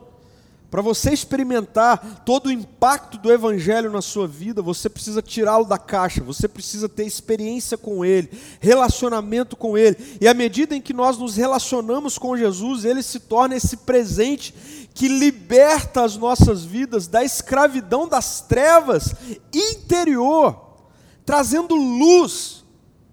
Para 0.72 0.82
você 0.82 1.12
experimentar 1.12 2.24
todo 2.26 2.48
o 2.48 2.52
impacto 2.52 3.18
do 3.18 3.32
Evangelho 3.32 3.92
na 3.92 4.02
sua 4.02 4.26
vida, 4.26 4.62
você 4.62 4.90
precisa 4.90 5.22
tirá-lo 5.22 5.66
da 5.66 5.78
caixa, 5.78 6.24
você 6.24 6.48
precisa 6.48 6.88
ter 6.88 7.06
experiência 7.06 7.78
com 7.78 8.04
Ele, 8.04 8.32
relacionamento 8.60 9.56
com 9.56 9.78
Ele. 9.78 9.98
E 10.20 10.28
à 10.28 10.34
medida 10.34 10.76
em 10.76 10.82
que 10.82 10.94
nós 10.94 11.18
nos 11.18 11.36
relacionamos 11.36 12.18
com 12.18 12.38
Jesus, 12.38 12.86
Ele 12.86 13.04
se 13.04 13.20
torna 13.20 13.56
esse 13.56 13.78
presente 13.78 14.56
que 14.94 15.08
liberta 15.08 16.04
as 16.04 16.18
nossas 16.18 16.64
vidas 16.64 17.06
da 17.06 17.24
escravidão 17.24 18.08
das 18.08 18.42
trevas 18.42 19.14
interior, 19.54 20.80
trazendo 21.26 21.76
luz 21.76 22.64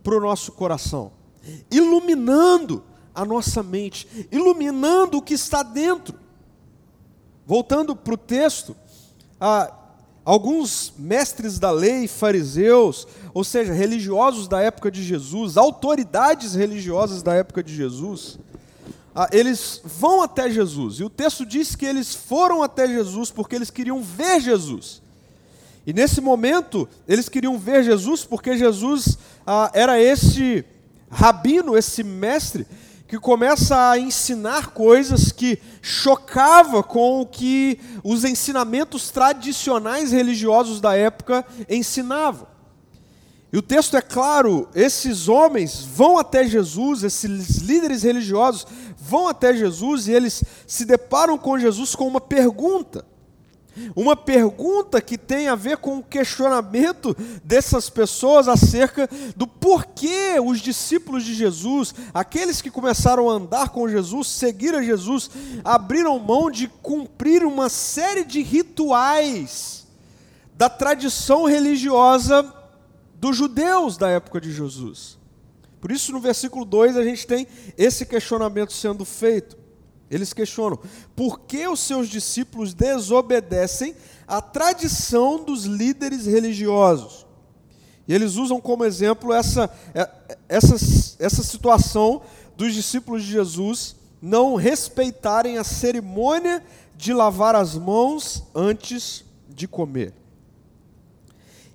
para 0.03 0.17
o 0.17 0.21
nosso 0.21 0.53
coração 0.53 1.19
iluminando 1.71 2.85
a 3.15 3.25
nossa 3.25 3.63
mente, 3.63 4.07
iluminando 4.31 5.19
o 5.19 5.23
que 5.23 5.35
está 5.35 5.63
dentro. 5.63 6.15
Voltando 7.49 7.97
para 7.97 8.13
o 8.13 8.19
texto, 8.19 8.77
alguns 10.23 10.93
mestres 10.99 11.59
da 11.59 11.71
lei, 11.71 12.07
fariseus, 12.07 13.09
ou 13.33 13.43
seja, 13.43 13.73
religiosos 13.73 14.47
da 14.47 14.61
época 14.61 14.91
de 14.91 15.03
Jesus, 15.03 15.57
autoridades 15.57 16.55
religiosas 16.55 17.23
da 17.23 17.33
época 17.33 17.63
de 17.63 17.75
Jesus, 17.75 18.39
ah, 19.15 19.31
eles 19.33 19.81
vão 19.83 20.21
até 20.21 20.51
Jesus. 20.51 21.01
E 21.01 21.05
o 21.05 21.09
texto 21.09 21.47
diz 21.47 21.75
que 21.75 21.87
eles 21.87 22.15
foram 22.15 22.63
até 22.63 22.87
Jesus 22.87 23.31
porque 23.31 23.57
eles 23.57 23.71
queriam 23.71 24.03
ver 24.03 24.43
Jesus. 24.43 25.01
E 25.87 25.93
nesse 25.95 26.21
momento, 26.21 26.87
eles 27.09 27.31
queriam 27.31 27.59
ver 27.59 27.83
Jesus 27.83 28.27
porque 28.27 28.59
Jesus 28.59 29.17
ah, 29.47 29.71
era 29.73 29.99
esse 29.99 30.67
rabino, 31.11 31.79
esse 31.79 32.05
mestre, 32.05 32.67
que 33.09 33.19
começa 33.19 33.91
a 33.91 33.99
ensinar 33.99 34.69
coisas 34.69 35.33
que 35.33 35.59
chocava 35.81 36.83
com 36.83 37.23
o 37.23 37.27
que 37.27 37.81
os 38.05 38.23
ensinamentos 38.23 39.11
tradicionais 39.11 40.13
religiosos 40.13 40.79
da 40.79 40.95
época 40.95 41.45
ensinavam. 41.71 42.47
E 43.51 43.57
o 43.57 43.63
texto 43.63 43.97
é 43.97 44.03
claro, 44.03 44.69
esses 44.75 45.27
homens 45.27 45.83
vão 45.83 46.19
até 46.19 46.47
Jesus, 46.47 47.03
esses 47.03 47.57
líderes 47.57 48.03
religiosos 48.03 48.67
vão 48.99 49.27
até 49.27 49.55
Jesus 49.55 50.07
e 50.07 50.13
eles 50.13 50.45
se 50.67 50.85
deparam 50.85 51.39
com 51.39 51.59
Jesus 51.59 51.95
com 51.95 52.07
uma 52.07 52.21
pergunta. 52.21 53.07
Uma 53.95 54.17
pergunta 54.17 55.01
que 55.01 55.19
tem 55.19 55.49
a 55.49 55.55
ver 55.55 55.79
com 55.79 55.99
o 55.99 56.03
questionamento 56.03 57.17
dessas 57.45 57.91
pessoas 57.91 58.49
acerca 58.49 59.09
do 59.37 59.47
porquê 59.47 60.41
os 60.43 60.61
discípulos 60.61 61.25
de 61.25 61.35
Jesus, 61.35 61.95
aqueles 62.15 62.63
que 62.63 62.71
começaram 62.71 63.29
a 63.29 63.35
andar 63.35 63.71
com 63.71 63.89
Jesus, 63.89 64.29
seguir 64.29 64.75
a 64.75 64.83
Jesus, 64.83 65.31
abriram 65.65 66.19
mão 66.19 66.51
de 66.51 66.69
cumprir 66.69 67.45
uma 67.45 67.69
série 67.69 68.25
de 68.25 68.43
rituais 68.43 69.87
da 70.57 70.69
tradição 70.69 71.45
religiosa 71.45 72.55
dos 73.15 73.37
judeus 73.37 73.97
da 73.97 74.09
época 74.09 74.41
de 74.41 74.53
Jesus. 74.53 75.19
Por 75.81 75.93
isso, 75.93 76.13
no 76.13 76.21
versículo 76.21 76.65
2, 76.65 76.97
a 76.97 77.05
gente 77.05 77.27
tem 77.27 77.47
esse 77.77 78.07
questionamento 78.07 78.73
sendo 78.73 79.05
feito. 79.05 79.58
Eles 80.11 80.33
questionam: 80.33 80.79
por 81.15 81.41
que 81.41 81.67
os 81.67 81.81
seus 81.81 82.09
discípulos 82.09 82.75
desobedecem 82.75 83.95
à 84.27 84.41
tradição 84.41 85.45
dos 85.45 85.65
líderes 85.65 86.27
religiosos? 86.27 87.27
E 88.07 88.15
eles 88.15 88.37
usam 88.37 88.61
como 88.61 88.85
exemplo 88.85 89.35
essa, 89.35 89.71
é, 89.95 90.09
essa, 90.49 90.75
essa 91.19 91.43
situação 91.43 92.23
dos 92.57 92.73
discípulos 92.73 93.23
de 93.23 93.31
Jesus 93.31 93.97
não 94.21 94.55
respeitarem 94.55 95.59
a 95.59 95.65
cerimônia 95.65 96.63
de 96.97 97.13
lavar 97.13 97.55
as 97.55 97.77
mãos 97.77 98.43
antes 98.55 99.25
de 99.49 99.69
comer. 99.69 100.15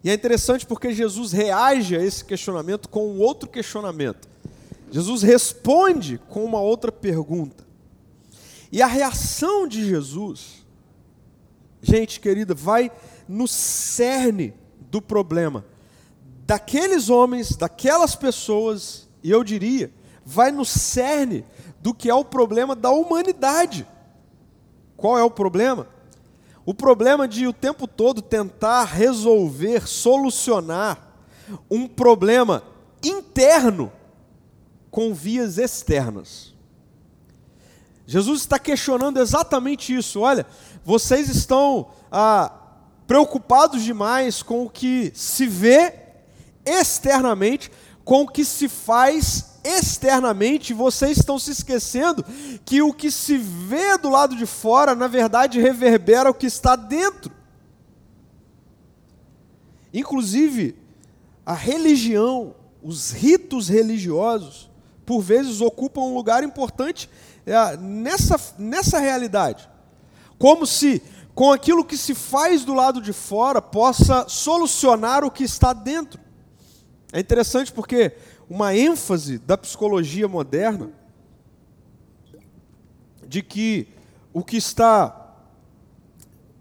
E 0.04 0.10
é 0.10 0.13
interessante 0.13 0.66
porque 0.66 0.92
Jesus 0.92 1.32
reage 1.32 1.96
a 1.96 2.04
esse 2.04 2.25
questionamento 2.25 2.90
com 2.90 3.08
um 3.08 3.22
outro 3.22 3.48
questionamento. 3.48 4.28
Jesus 4.92 5.22
responde 5.22 6.20
com 6.30 6.44
uma 6.44 6.60
outra 6.60 6.92
pergunta. 6.92 7.63
E 8.74 8.82
a 8.82 8.88
reação 8.88 9.68
de 9.68 9.88
Jesus, 9.88 10.65
gente 11.80 12.20
querida, 12.20 12.56
vai 12.56 12.92
no 13.30 13.48
cerne 13.48 14.56
do 14.89 15.00
problema. 15.00 15.63
Daqueles 16.44 17.08
homens, 17.08 17.56
daquelas 17.56 18.15
pessoas, 18.15 19.08
e 19.22 19.30
eu 19.30 19.44
diria, 19.44 19.94
vai 20.25 20.51
no 20.51 20.65
cerne 20.65 21.46
do 21.82 21.94
que 21.94 22.10
é 22.10 22.15
o 22.15 22.25
problema 22.25 22.75
da 22.75 22.89
humanidade. 22.89 23.86
Qual 24.98 25.20
é 25.20 25.24
o 25.24 25.30
problema? 25.30 25.88
O 26.65 26.74
problema 26.74 27.27
de 27.27 27.46
o 27.46 27.53
tempo 27.53 27.88
todo 27.88 28.24
tentar 28.24 28.86
resolver, 28.86 29.88
solucionar 29.88 31.13
um 31.70 31.88
problema 31.88 32.63
interno 33.03 33.94
com 34.89 35.13
vias 35.13 35.60
externas. 35.60 36.52
Jesus 38.05 38.41
está 38.41 38.60
questionando 38.60 39.19
exatamente 39.19 39.95
isso. 39.95 40.19
Olha, 40.22 40.45
vocês 40.83 41.29
estão 41.29 41.91
ah, 42.12 42.51
preocupados 43.07 43.83
demais 43.83 44.43
com 44.43 44.65
o 44.65 44.69
que 44.69 45.12
se 45.15 45.48
vê 45.48 45.93
externamente, 46.65 47.72
com 48.03 48.24
o 48.24 48.27
que 48.27 48.43
se 48.43 48.67
faz 48.67 49.53
externamente, 49.63 50.74
vocês 50.74 51.17
estão 51.17 51.39
se 51.39 51.51
esquecendo 51.51 52.25
que 52.65 52.81
o 52.81 52.93
que 52.93 53.10
se 53.10 53.38
vê 53.38 53.98
do 53.98 54.10
lado 54.10 54.36
de 54.36 54.45
fora, 54.45 54.93
na 54.93 55.07
verdade, 55.07 55.62
reverbera 55.62 56.29
o 56.29 56.33
que 56.33 56.45
está 56.45 56.75
dentro. 56.75 57.31
Inclusive, 59.93 60.75
a 61.45 61.53
religião, 61.53 62.55
os 62.81 63.12
ritos 63.12 63.69
religiosos, 63.69 64.69
por 65.05 65.22
vezes 65.22 65.62
ocupam 65.62 66.01
um 66.01 66.13
lugar 66.13 66.43
importante 66.43 67.10
é, 67.45 67.77
nessa, 67.77 68.39
nessa 68.57 69.00
realidade. 69.00 69.69
Como 70.38 70.65
se 70.65 71.01
com 71.36 71.51
aquilo 71.51 71.83
que 71.83 71.98
se 71.98 72.13
faz 72.13 72.63
do 72.63 72.74
lado 72.74 73.01
de 73.01 73.12
fora 73.12 73.62
possa 73.62 74.27
solucionar 74.29 75.24
o 75.24 75.31
que 75.31 75.43
está 75.43 75.74
dentro. 75.74 76.19
É 77.12 77.19
interessante 77.19 77.72
porque 77.72 78.15
uma 78.50 78.75
ênfase 78.75 79.39
da 79.39 79.57
psicologia 79.57 80.27
moderna 80.27 80.91
de 83.27 83.41
que 83.41 83.88
o 84.31 84.43
que 84.43 84.57
está 84.57 85.36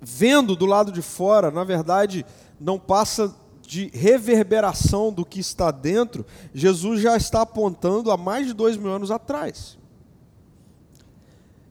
vendo 0.01 0.57
do 0.57 0.67
lado 0.67 0.91
de 0.91 1.03
fora, 1.03 1.51
na 1.51 1.65
verdade, 1.65 2.25
não 2.59 2.79
passa 2.79 3.35
de 3.73 3.89
reverberação 3.95 5.11
do 5.11 5.25
que 5.25 5.41
está 5.41 5.71
dentro, 5.71 6.27
Jesus 6.53 7.01
já 7.01 7.17
está 7.17 7.41
apontando 7.41 8.11
há 8.11 8.19
mais 8.19 8.47
de 8.47 8.53
dois 8.53 8.77
mil 8.77 8.93
anos 8.93 9.11
atrás. 9.11 9.79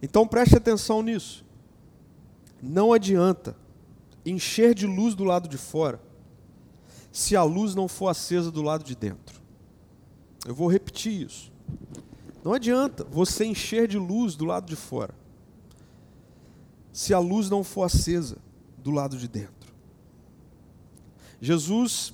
Então 0.01 0.27
preste 0.27 0.58
atenção 0.58 1.03
nisso. 1.03 1.46
Não 2.60 2.91
adianta 2.91 3.55
encher 4.25 4.74
de 4.74 4.88
luz 4.88 5.13
do 5.13 5.24
lado 5.24 5.48
de 5.48 5.60
fora 5.60 6.01
se 7.12 7.36
a 7.36 7.43
luz 7.43 7.75
não 7.75 7.88
for 7.88 8.08
acesa 8.08 8.50
do 8.50 8.63
lado 8.63 8.84
de 8.84 8.96
dentro. 8.96 9.40
Eu 10.44 10.55
vou 10.55 10.68
repetir 10.68 11.27
isso. 11.27 11.51
Não 12.44 12.51
adianta 12.51 13.03
você 13.03 13.46
encher 13.46 13.87
de 13.87 14.00
luz 14.00 14.35
do 14.35 14.46
lado 14.46 14.66
de 14.66 14.75
fora 14.75 15.14
se 16.92 17.14
a 17.14 17.20
luz 17.20 17.48
não 17.48 17.64
for 17.64 17.83
acesa 17.83 18.37
do 18.79 18.90
lado 18.90 19.20
de 19.20 19.27
dentro. 19.27 19.60
Jesus, 21.41 22.13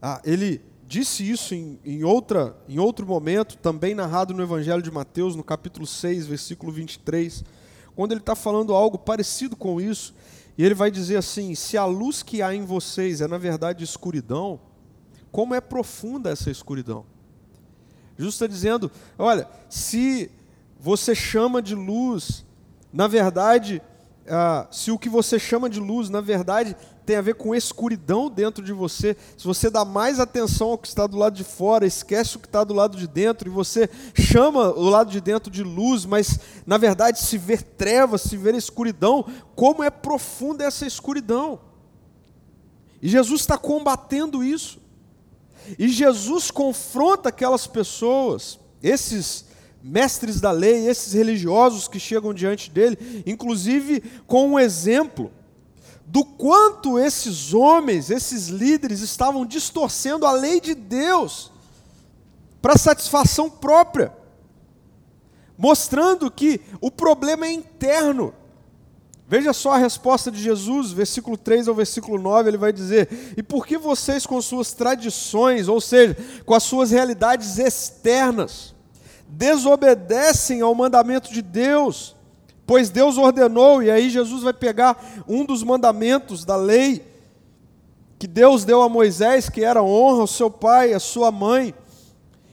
ah, 0.00 0.20
ele 0.24 0.62
disse 0.86 1.28
isso 1.28 1.54
em, 1.54 1.78
em, 1.84 2.04
outra, 2.04 2.56
em 2.68 2.78
outro 2.78 3.06
momento, 3.06 3.58
também 3.58 3.94
narrado 3.94 4.32
no 4.32 4.42
Evangelho 4.42 4.82
de 4.82 4.90
Mateus, 4.90 5.36
no 5.36 5.44
capítulo 5.44 5.86
6, 5.86 6.26
versículo 6.26 6.72
23, 6.72 7.44
quando 7.94 8.12
ele 8.12 8.20
está 8.20 8.34
falando 8.34 8.72
algo 8.72 8.98
parecido 8.98 9.54
com 9.54 9.80
isso, 9.80 10.14
e 10.56 10.64
ele 10.64 10.74
vai 10.74 10.90
dizer 10.90 11.16
assim: 11.16 11.54
se 11.54 11.76
a 11.76 11.84
luz 11.84 12.22
que 12.22 12.40
há 12.40 12.54
em 12.54 12.64
vocês 12.64 13.20
é 13.20 13.28
na 13.28 13.38
verdade 13.38 13.84
escuridão, 13.84 14.60
como 15.30 15.54
é 15.54 15.60
profunda 15.60 16.30
essa 16.30 16.50
escuridão? 16.50 17.04
Jesus 18.16 18.34
está 18.34 18.46
dizendo: 18.46 18.90
olha, 19.18 19.48
se 19.68 20.30
você 20.78 21.14
chama 21.14 21.60
de 21.60 21.74
luz, 21.74 22.44
na 22.92 23.08
verdade, 23.08 23.82
ah, 24.28 24.66
se 24.70 24.90
o 24.90 24.98
que 24.98 25.08
você 25.08 25.38
chama 25.38 25.68
de 25.68 25.78
luz, 25.78 26.08
na 26.08 26.20
verdade, 26.20 26.76
tem 27.04 27.16
a 27.16 27.20
ver 27.20 27.34
com 27.34 27.54
escuridão 27.54 28.30
dentro 28.30 28.64
de 28.64 28.72
você, 28.72 29.16
se 29.36 29.44
você 29.44 29.68
dá 29.68 29.84
mais 29.84 30.18
atenção 30.18 30.70
ao 30.70 30.78
que 30.78 30.88
está 30.88 31.06
do 31.06 31.18
lado 31.18 31.36
de 31.36 31.44
fora, 31.44 31.86
esquece 31.86 32.36
o 32.36 32.40
que 32.40 32.46
está 32.46 32.64
do 32.64 32.72
lado 32.72 32.96
de 32.96 33.06
dentro, 33.06 33.48
e 33.48 33.52
você 33.52 33.88
chama 34.14 34.70
o 34.70 34.88
lado 34.88 35.10
de 35.10 35.20
dentro 35.20 35.50
de 35.50 35.62
luz, 35.62 36.06
mas 36.06 36.38
na 36.66 36.78
verdade 36.78 37.20
se 37.20 37.36
ver 37.36 37.62
trevas, 37.62 38.22
se 38.22 38.36
ver 38.36 38.54
escuridão, 38.54 39.26
como 39.54 39.82
é 39.82 39.90
profunda 39.90 40.64
essa 40.64 40.86
escuridão. 40.86 41.60
E 43.02 43.08
Jesus 43.08 43.42
está 43.42 43.58
combatendo 43.58 44.42
isso. 44.42 44.82
E 45.78 45.88
Jesus 45.88 46.50
confronta 46.50 47.28
aquelas 47.28 47.66
pessoas, 47.66 48.58
esses 48.82 49.44
mestres 49.84 50.40
da 50.40 50.50
lei, 50.50 50.88
esses 50.88 51.12
religiosos 51.12 51.86
que 51.86 52.00
chegam 52.00 52.32
diante 52.32 52.70
dele, 52.70 53.22
inclusive 53.26 54.02
com 54.26 54.48
um 54.48 54.58
exemplo 54.58 55.30
do 56.06 56.24
quanto 56.24 56.98
esses 56.98 57.52
homens, 57.52 58.08
esses 58.08 58.48
líderes 58.48 59.00
estavam 59.00 59.44
distorcendo 59.44 60.26
a 60.26 60.32
lei 60.32 60.58
de 60.58 60.74
Deus 60.74 61.52
para 62.62 62.78
satisfação 62.78 63.50
própria, 63.50 64.10
mostrando 65.56 66.30
que 66.30 66.62
o 66.80 66.90
problema 66.90 67.46
é 67.46 67.52
interno. 67.52 68.32
Veja 69.28 69.52
só 69.52 69.72
a 69.72 69.78
resposta 69.78 70.30
de 70.30 70.42
Jesus, 70.42 70.92
versículo 70.92 71.36
3 71.36 71.68
ao 71.68 71.74
versículo 71.74 72.18
9, 72.18 72.48
ele 72.48 72.58
vai 72.58 72.72
dizer: 72.72 73.34
E 73.36 73.42
por 73.42 73.66
que 73.66 73.76
vocês, 73.76 74.26
com 74.26 74.40
suas 74.40 74.72
tradições, 74.72 75.68
ou 75.68 75.80
seja, 75.80 76.16
com 76.44 76.54
as 76.54 76.62
suas 76.62 76.90
realidades 76.90 77.58
externas, 77.58 78.73
desobedecem 79.36 80.60
ao 80.60 80.74
mandamento 80.74 81.32
de 81.32 81.42
Deus, 81.42 82.14
pois 82.66 82.88
Deus 82.88 83.18
ordenou, 83.18 83.82
e 83.82 83.90
aí 83.90 84.08
Jesus 84.08 84.42
vai 84.42 84.52
pegar 84.52 85.24
um 85.28 85.44
dos 85.44 85.62
mandamentos 85.62 86.44
da 86.44 86.56
lei 86.56 87.04
que 88.18 88.26
Deus 88.26 88.64
deu 88.64 88.80
a 88.80 88.88
Moisés, 88.88 89.48
que 89.48 89.62
era 89.62 89.82
honra 89.82 90.20
ao 90.22 90.26
seu 90.26 90.50
pai, 90.50 90.94
à 90.94 91.00
sua 91.00 91.30
mãe. 91.30 91.74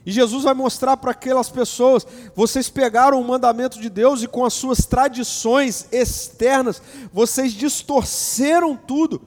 E 0.06 0.12
Jesus 0.12 0.44
vai 0.44 0.54
mostrar 0.54 0.98
para 0.98 1.12
aquelas 1.12 1.50
pessoas: 1.50 2.06
vocês 2.36 2.67
pegaram 2.67 3.22
o 3.22 3.24
mandamento 3.24 3.80
de 3.80 3.89
Deus 3.89 4.24
e 4.24 4.28
com 4.28 4.44
as 4.44 4.54
suas 4.54 4.86
tradições 4.86 5.88
externas, 5.91 6.82
vocês 7.13 7.54
distorceram 7.54 8.76
tudo. 8.76 9.22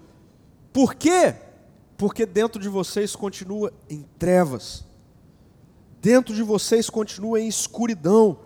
Por 0.72 0.94
quê? 0.94 1.34
Porque 1.96 2.26
dentro 2.26 2.60
de 2.60 2.68
vocês 2.68 3.14
continua 3.14 3.72
em 3.88 4.04
trevas 4.18 4.83
dentro 6.04 6.34
de 6.34 6.42
vocês 6.42 6.90
continua 6.90 7.40
em 7.40 7.48
escuridão. 7.48 8.36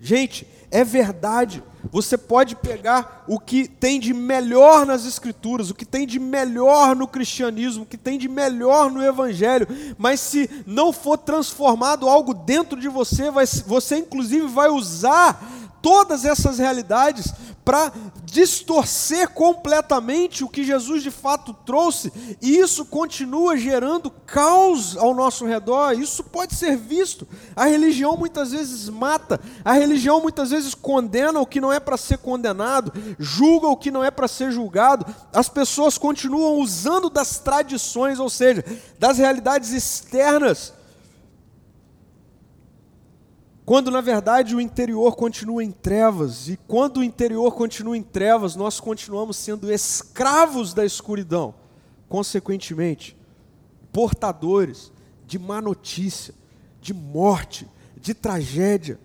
Gente, 0.00 0.46
é 0.70 0.82
verdade. 0.82 1.62
Você 1.92 2.16
pode 2.16 2.56
pegar 2.56 3.24
o 3.28 3.38
que 3.38 3.68
tem 3.68 4.00
de 4.00 4.14
melhor 4.14 4.86
nas 4.86 5.04
Escrituras, 5.04 5.68
o 5.68 5.74
que 5.74 5.84
tem 5.84 6.06
de 6.06 6.18
melhor 6.18 6.96
no 6.96 7.06
cristianismo, 7.06 7.82
o 7.82 7.86
que 7.86 7.98
tem 7.98 8.18
de 8.18 8.26
melhor 8.26 8.90
no 8.90 9.04
Evangelho, 9.04 9.68
mas 9.98 10.20
se 10.20 10.48
não 10.66 10.94
for 10.94 11.18
transformado 11.18 12.08
algo 12.08 12.32
dentro 12.32 12.80
de 12.80 12.88
você, 12.88 13.24
você 13.66 13.98
inclusive 13.98 14.46
vai 14.46 14.70
usar 14.70 15.42
todas 15.82 16.24
essas 16.24 16.58
realidades 16.58 17.32
para 17.64 17.92
distorcer 18.24 19.28
completamente 19.30 20.42
o 20.42 20.48
que 20.48 20.64
Jesus 20.64 21.02
de 21.02 21.10
fato 21.10 21.52
trouxe, 21.52 22.12
e 22.40 22.56
isso 22.56 22.84
continua 22.84 23.56
gerando 23.56 24.10
caos 24.10 24.96
ao 24.96 25.14
nosso 25.14 25.44
redor. 25.44 25.92
Isso 25.92 26.24
pode 26.24 26.54
ser 26.54 26.76
visto. 26.76 27.28
A 27.54 27.66
religião 27.66 28.16
muitas 28.16 28.52
vezes 28.52 28.88
mata, 28.88 29.40
a 29.64 29.72
religião 29.72 30.20
muitas 30.20 30.50
vezes 30.50 30.74
condena 30.74 31.40
o 31.40 31.46
que 31.46 31.60
não 31.60 31.72
é 31.72 31.78
para 31.78 31.96
ser 31.96 32.18
condenado, 32.18 32.92
julga 33.18 33.66
o 33.66 33.76
que 33.76 33.90
não 33.90 34.02
é 34.02 34.10
para 34.10 34.28
ser 34.28 34.50
julgado. 34.50 35.06
As 35.32 35.48
pessoas 35.48 35.98
continuam 35.98 36.56
usando 36.56 37.10
das 37.10 37.38
tradições, 37.38 38.18
ou 38.18 38.30
seja, 38.30 38.64
das 38.98 39.18
realidades 39.18 39.72
externas 39.72 40.72
quando 43.70 43.88
na 43.88 44.00
verdade 44.00 44.56
o 44.56 44.60
interior 44.60 45.14
continua 45.14 45.62
em 45.62 45.70
trevas, 45.70 46.48
e 46.48 46.56
quando 46.66 46.96
o 46.96 47.04
interior 47.04 47.54
continua 47.54 47.96
em 47.96 48.02
trevas, 48.02 48.56
nós 48.56 48.80
continuamos 48.80 49.36
sendo 49.36 49.72
escravos 49.72 50.74
da 50.74 50.84
escuridão, 50.84 51.54
consequentemente, 52.08 53.16
portadores 53.92 54.90
de 55.24 55.38
má 55.38 55.62
notícia, 55.62 56.34
de 56.80 56.92
morte, 56.92 57.64
de 57.96 58.12
tragédia. 58.12 58.98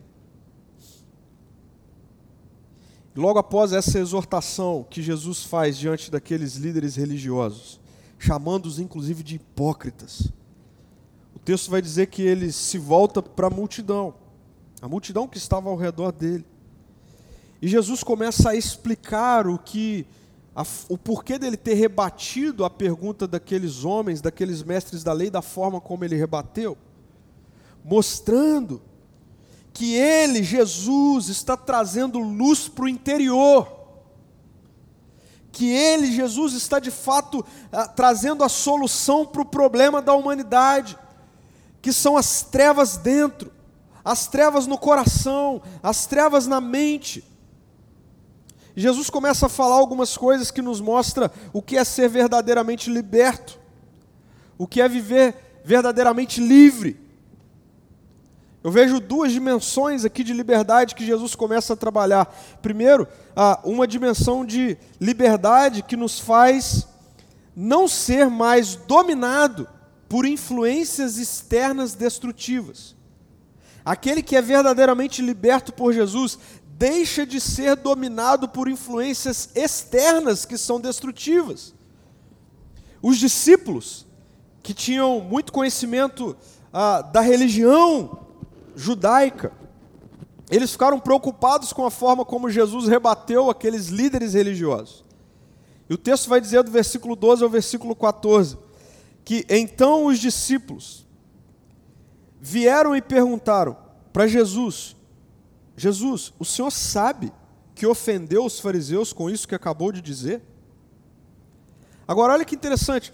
Logo 3.15 3.37
após 3.37 3.71
essa 3.71 3.99
exortação 3.99 4.83
que 4.89 4.99
Jesus 4.99 5.43
faz 5.43 5.77
diante 5.77 6.09
daqueles 6.09 6.55
líderes 6.55 6.95
religiosos, 6.95 7.79
chamando-os 8.17 8.79
inclusive 8.79 9.21
de 9.21 9.35
hipócritas, 9.35 10.31
o 11.35 11.39
texto 11.39 11.69
vai 11.69 11.83
dizer 11.83 12.07
que 12.07 12.23
ele 12.23 12.51
se 12.51 12.79
volta 12.79 13.21
para 13.21 13.45
a 13.45 13.51
multidão, 13.51 14.24
a 14.85 14.87
multidão 14.87 15.27
que 15.27 15.39
estava 15.39 15.67
ao 15.67 15.75
redor 15.75 16.11
dele. 16.11 16.45
E 17.59 17.67
Jesus 17.67 18.03
começa 18.03 18.51
a 18.51 18.55
explicar 18.55 19.47
o 19.47 19.57
que 19.57 20.05
a, 20.55 20.63
o 20.87 20.95
porquê 20.95 21.39
dele 21.39 21.57
ter 21.57 21.73
rebatido 21.73 22.63
a 22.63 22.69
pergunta 22.69 23.27
daqueles 23.27 23.83
homens, 23.83 24.21
daqueles 24.21 24.61
mestres 24.61 25.03
da 25.03 25.11
lei, 25.11 25.31
da 25.31 25.41
forma 25.41 25.81
como 25.81 26.05
ele 26.05 26.15
rebateu, 26.15 26.77
mostrando 27.83 28.79
que 29.73 29.95
ele, 29.95 30.43
Jesus, 30.43 31.29
está 31.29 31.57
trazendo 31.57 32.19
luz 32.19 32.67
para 32.67 32.85
o 32.85 32.89
interior. 32.89 33.67
Que 35.51 35.67
ele, 35.71 36.11
Jesus, 36.11 36.53
está 36.53 36.77
de 36.77 36.91
fato 36.91 37.43
ah, 37.71 37.87
trazendo 37.87 38.43
a 38.43 38.49
solução 38.49 39.25
para 39.25 39.41
o 39.41 39.45
problema 39.45 39.99
da 39.99 40.13
humanidade, 40.13 40.95
que 41.81 41.91
são 41.91 42.15
as 42.15 42.43
trevas 42.43 42.97
dentro, 42.97 43.54
as 44.05 44.27
trevas 44.27 44.67
no 44.67 44.77
coração, 44.77 45.59
as 45.81 46.05
trevas 46.05 46.45
na 46.45 46.61
mente. 46.61 47.23
Jesus 48.75 49.09
começa 49.09 49.47
a 49.47 49.49
falar 49.49 49.75
algumas 49.75 50.15
coisas 50.15 50.51
que 50.51 50.61
nos 50.61 50.79
mostra 50.79 51.31
o 51.51 51.61
que 51.61 51.75
é 51.75 51.83
ser 51.83 52.07
verdadeiramente 52.07 52.91
liberto, 52.91 53.57
o 54.59 54.67
que 54.67 54.79
é 54.79 54.87
viver 54.87 55.61
verdadeiramente 55.65 56.39
livre. 56.39 57.03
Eu 58.63 58.71
vejo 58.71 58.99
duas 58.99 59.31
dimensões 59.31 60.05
aqui 60.05 60.23
de 60.23 60.33
liberdade 60.33 60.95
que 60.95 61.05
Jesus 61.05 61.35
começa 61.35 61.73
a 61.73 61.77
trabalhar. 61.77 62.25
Primeiro, 62.61 63.07
uma 63.63 63.87
dimensão 63.87 64.45
de 64.45 64.77
liberdade 64.99 65.81
que 65.81 65.95
nos 65.95 66.19
faz 66.19 66.87
não 67.55 67.87
ser 67.87 68.29
mais 68.29 68.75
dominado 68.75 69.67
por 70.09 70.25
influências 70.25 71.17
externas 71.17 71.93
destrutivas. 71.93 72.94
Aquele 73.85 74.23
que 74.23 74.35
é 74.35 74.41
verdadeiramente 74.41 75.21
liberto 75.21 75.71
por 75.71 75.93
Jesus 75.93 76.39
deixa 76.65 77.25
de 77.25 77.39
ser 77.39 77.75
dominado 77.75 78.49
por 78.49 78.67
influências 78.67 79.49
externas 79.53 80.43
que 80.43 80.57
são 80.57 80.81
destrutivas. 80.81 81.73
Os 83.01 83.17
discípulos, 83.17 84.05
que 84.63 84.73
tinham 84.73 85.21
muito 85.21 85.53
conhecimento 85.53 86.35
ah, 86.73 87.03
da 87.03 87.21
religião 87.21 88.25
judaica. 88.75 89.53
Eles 90.49 90.71
ficaram 90.71 90.99
preocupados 90.99 91.71
com 91.71 91.85
a 91.85 91.91
forma 91.91 92.25
como 92.25 92.49
Jesus 92.49 92.87
rebateu 92.87 93.49
aqueles 93.49 93.87
líderes 93.87 94.33
religiosos. 94.33 95.05
E 95.87 95.93
o 95.93 95.97
texto 95.97 96.27
vai 96.27 96.41
dizer 96.41 96.63
do 96.63 96.71
versículo 96.71 97.15
12 97.15 97.43
ao 97.43 97.49
versículo 97.49 97.95
14 97.95 98.57
que 99.23 99.45
então 99.49 100.05
os 100.05 100.19
discípulos 100.19 101.04
vieram 102.45 102.95
e 102.95 103.01
perguntaram 103.01 103.75
para 104.13 104.27
Jesus: 104.27 104.95
Jesus, 105.75 106.31
o 106.37 106.45
senhor 106.45 106.71
sabe 106.71 107.33
que 107.73 107.87
ofendeu 107.87 108.45
os 108.45 108.59
fariseus 108.59 109.11
com 109.11 109.29
isso 109.29 109.47
que 109.47 109.55
acabou 109.55 109.91
de 109.91 109.99
dizer? 109.99 110.43
Agora, 112.07 112.33
olha 112.33 112.45
que 112.45 112.55
interessante. 112.55 113.11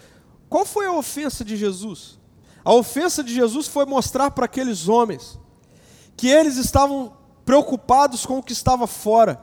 Qual 0.50 0.66
foi 0.66 0.86
a 0.86 0.92
ofensa 0.92 1.46
de 1.46 1.56
Jesus? 1.56 2.20
A 2.64 2.74
ofensa 2.74 3.24
de 3.24 3.34
Jesus 3.34 3.68
foi 3.68 3.86
mostrar 3.86 4.32
para 4.32 4.46
aqueles 4.46 4.90
homens 4.90 5.40
que 6.18 6.28
eles 6.28 6.58
estavam 6.58 7.14
preocupados 7.46 8.26
com 8.26 8.38
o 8.38 8.44
que 8.44 8.52
estava 8.52 8.86
fora, 8.86 9.42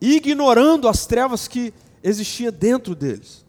ignorando 0.00 0.88
as 0.88 1.06
trevas 1.06 1.48
que 1.48 1.74
existia 2.02 2.52
dentro 2.52 2.94
deles. 2.94 3.44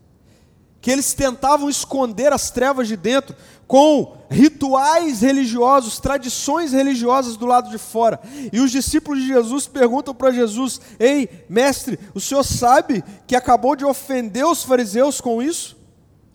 Que 0.81 0.91
eles 0.91 1.13
tentavam 1.13 1.69
esconder 1.69 2.33
as 2.33 2.49
trevas 2.49 2.87
de 2.87 2.97
dentro 2.97 3.35
com 3.71 4.17
rituais 4.29 5.21
religiosos, 5.21 5.97
tradições 5.97 6.73
religiosas 6.73 7.37
do 7.37 7.45
lado 7.45 7.69
de 7.69 7.77
fora. 7.77 8.19
E 8.51 8.59
os 8.59 8.69
discípulos 8.69 9.21
de 9.21 9.27
Jesus 9.27 9.65
perguntam 9.65 10.13
para 10.13 10.31
Jesus: 10.31 10.81
Ei, 10.99 11.45
mestre, 11.47 11.97
o 12.13 12.19
senhor 12.19 12.43
sabe 12.43 13.01
que 13.25 13.35
acabou 13.35 13.75
de 13.75 13.85
ofender 13.85 14.45
os 14.45 14.63
fariseus 14.63 15.21
com 15.21 15.41
isso? 15.41 15.77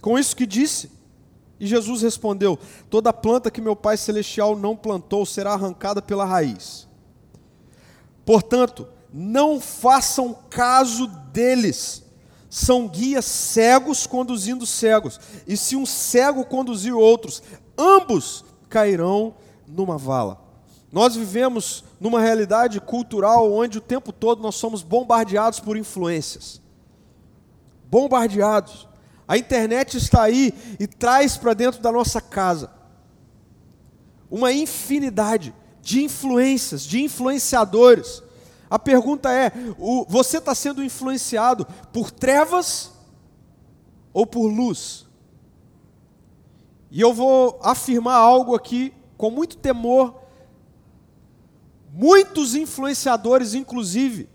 Com 0.01 0.19
isso 0.19 0.35
que 0.35 0.47
disse? 0.47 0.91
E 1.59 1.67
Jesus 1.67 2.01
respondeu: 2.01 2.59
Toda 2.89 3.13
planta 3.13 3.51
que 3.51 3.61
meu 3.61 3.77
Pai 3.77 3.97
Celestial 3.97 4.57
não 4.57 4.77
plantou 4.77 5.27
será 5.27 5.53
arrancada 5.53 6.01
pela 6.01 6.25
raiz. 6.25 6.87
Portanto, 8.25 8.87
não 9.13 9.61
façam 9.61 10.39
caso 10.49 11.07
deles. 11.33 12.03
São 12.59 12.89
guias 12.89 13.27
cegos 13.27 14.07
conduzindo 14.07 14.65
cegos. 14.65 15.21
E 15.47 15.59
se 15.59 15.77
um 15.77 15.85
cego 15.85 16.43
conduzir 16.43 16.95
outros, 16.95 17.43
ambos 17.77 18.47
cairão 18.71 19.35
numa 19.69 19.99
vala. 19.99 20.41
Nós 20.91 21.15
vivemos 21.15 21.85
numa 22.01 22.19
realidade 22.19 22.81
cultural 22.81 23.53
onde 23.53 23.77
o 23.77 23.81
tempo 23.83 24.11
todo 24.11 24.41
nós 24.41 24.55
somos 24.55 24.83
bombardeados 24.83 25.61
por 25.61 25.77
influências. 25.77 26.59
Bombardeados. 27.91 28.89
A 29.29 29.37
internet 29.37 29.99
está 29.99 30.23
aí 30.23 30.55
e 30.81 30.87
traz 30.87 31.37
para 31.37 31.53
dentro 31.53 31.83
da 31.83 31.93
nossa 31.93 32.23
casa 32.23 32.71
uma 34.31 34.51
infinidade 34.51 35.55
de 35.83 36.03
influências, 36.03 36.85
de 36.85 37.03
influenciadores. 37.03 38.23
A 38.71 38.79
pergunta 38.79 39.33
é: 39.33 39.53
o, 39.79 40.05
você 40.09 40.39
está 40.39 40.55
sendo 40.55 40.83
influenciado 40.83 41.67
por 41.93 42.11
trevas 42.11 42.93
ou 44.13 44.27
por 44.27 44.47
luz? 44.49 45.07
E 46.91 47.01
eu 47.01 47.13
vou 47.13 47.59
afirmar 47.63 48.17
algo 48.17 48.55
aqui 48.55 48.93
com 49.17 49.31
muito 49.31 49.57
temor. 49.57 50.23
Muitos 51.93 52.55
influenciadores, 52.55 53.55
inclusive, 53.55 54.29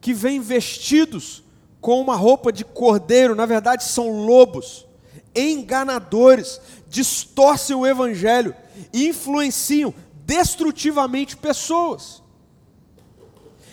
que 0.00 0.12
vêm 0.12 0.40
vestidos 0.40 1.42
com 1.80 2.00
uma 2.00 2.14
roupa 2.14 2.52
de 2.52 2.64
cordeiro, 2.64 3.34
na 3.34 3.46
verdade 3.46 3.84
são 3.84 4.24
lobos, 4.26 4.86
enganadores, 5.34 6.60
distorcem 6.88 7.74
o 7.74 7.86
evangelho 7.86 8.54
e 8.92 9.08
influenciam 9.08 9.94
destrutivamente 10.26 11.36
pessoas. 11.36 12.22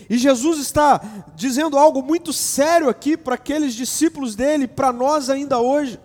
E 0.10 0.17
Jesus 0.17 0.60
está 0.60 1.02
dizendo 1.36 1.78
algo 1.78 2.02
muito 2.02 2.32
sério 2.32 2.88
aqui 2.89 3.17
para 3.17 3.36
aqueles 3.36 3.74
discípulos 3.74 4.36
dele, 4.36 4.67
para 4.67 4.93
nós 4.93 5.30
ainda 5.30 5.60
hoje. 5.60 6.00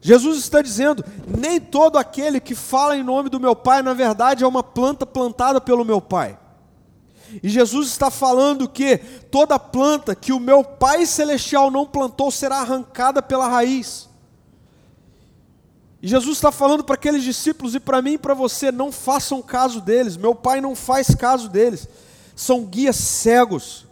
Jesus 0.00 0.38
está 0.38 0.60
dizendo: 0.62 1.04
nem 1.26 1.60
todo 1.60 1.98
aquele 1.98 2.40
que 2.40 2.54
fala 2.54 2.96
em 2.96 3.04
nome 3.04 3.28
do 3.28 3.38
meu 3.38 3.54
Pai, 3.54 3.82
na 3.82 3.94
verdade, 3.94 4.42
é 4.42 4.46
uma 4.46 4.62
planta 4.62 5.06
plantada 5.06 5.60
pelo 5.60 5.84
meu 5.84 6.00
Pai. 6.00 6.38
E 7.42 7.48
Jesus 7.48 7.88
está 7.88 8.10
falando 8.10 8.68
que 8.68 8.98
toda 9.30 9.58
planta 9.58 10.16
que 10.16 10.32
o 10.32 10.40
meu 10.40 10.64
Pai 10.64 11.06
Celestial 11.06 11.70
não 11.70 11.86
plantou 11.86 12.30
será 12.30 12.56
arrancada 12.56 13.22
pela 13.22 13.46
raiz. 13.46 14.08
E 16.02 16.08
Jesus 16.08 16.38
está 16.38 16.50
falando 16.50 16.82
para 16.82 16.94
aqueles 16.94 17.22
discípulos 17.22 17.74
e 17.74 17.80
para 17.80 18.02
mim 18.02 18.14
e 18.14 18.18
para 18.18 18.34
você: 18.34 18.72
não 18.72 18.90
façam 18.90 19.42
caso 19.42 19.80
deles, 19.80 20.16
meu 20.16 20.34
Pai 20.34 20.60
não 20.60 20.74
faz 20.74 21.14
caso 21.14 21.48
deles. 21.48 21.86
São 22.40 22.64
guias 22.64 22.96
cegos. 22.96 23.86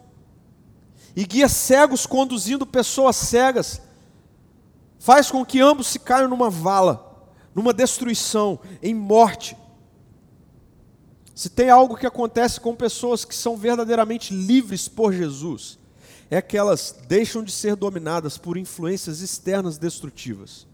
E 1.15 1.27
guias 1.27 1.53
cegos 1.53 2.07
conduzindo 2.07 2.65
pessoas 2.65 3.15
cegas 3.15 3.83
faz 4.99 5.31
com 5.31 5.45
que 5.45 5.61
ambos 5.61 5.89
se 5.89 5.99
caiam 5.99 6.31
numa 6.31 6.49
vala, 6.49 7.29
numa 7.55 7.75
destruição, 7.75 8.59
em 8.83 8.95
morte. 8.95 9.55
Se 11.35 11.51
tem 11.51 11.69
algo 11.69 11.95
que 11.95 12.07
acontece 12.07 12.59
com 12.59 12.75
pessoas 12.75 13.23
que 13.23 13.35
são 13.35 13.55
verdadeiramente 13.55 14.33
livres 14.33 14.89
por 14.89 15.13
Jesus, 15.13 15.79
é 16.31 16.41
que 16.41 16.57
elas 16.57 16.97
deixam 17.07 17.45
de 17.45 17.53
ser 17.53 17.77
dominadas 17.77 18.39
por 18.39 18.57
influências 18.57 19.21
externas 19.21 19.77
destrutivas. 19.77 20.67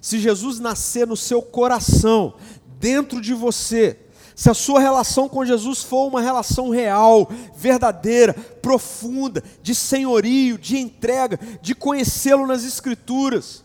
Se 0.00 0.20
Jesus 0.20 0.60
nascer 0.60 1.08
no 1.08 1.16
seu 1.16 1.42
coração, 1.42 2.36
dentro 2.78 3.20
de 3.20 3.34
você, 3.34 3.98
se 4.40 4.48
a 4.48 4.54
sua 4.54 4.80
relação 4.80 5.28
com 5.28 5.44
Jesus 5.44 5.82
for 5.82 6.08
uma 6.08 6.22
relação 6.22 6.70
real, 6.70 7.30
verdadeira, 7.54 8.32
profunda, 8.32 9.44
de 9.62 9.74
senhorio, 9.74 10.56
de 10.56 10.78
entrega, 10.78 11.38
de 11.60 11.74
conhecê-lo 11.74 12.46
nas 12.46 12.64
Escrituras, 12.64 13.62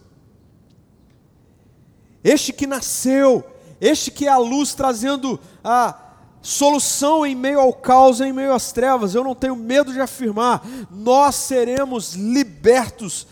este 2.22 2.52
que 2.52 2.68
nasceu, 2.68 3.42
este 3.80 4.12
que 4.12 4.28
é 4.28 4.30
a 4.30 4.38
luz 4.38 4.74
trazendo 4.74 5.40
a 5.64 5.98
solução 6.42 7.26
em 7.26 7.36
meio 7.36 7.62
ao 7.62 7.72
caos, 7.72 8.20
em 8.20 8.34
meio 8.34 8.52
às 8.52 8.74
trevas. 8.74 9.16
Eu 9.16 9.24
não 9.24 9.34
tenho 9.34 9.56
medo 9.56 9.94
de 9.94 10.02
afirmar, 10.02 10.62
nós 10.92 11.36
seremos 11.36 12.16
libertos 12.16 13.26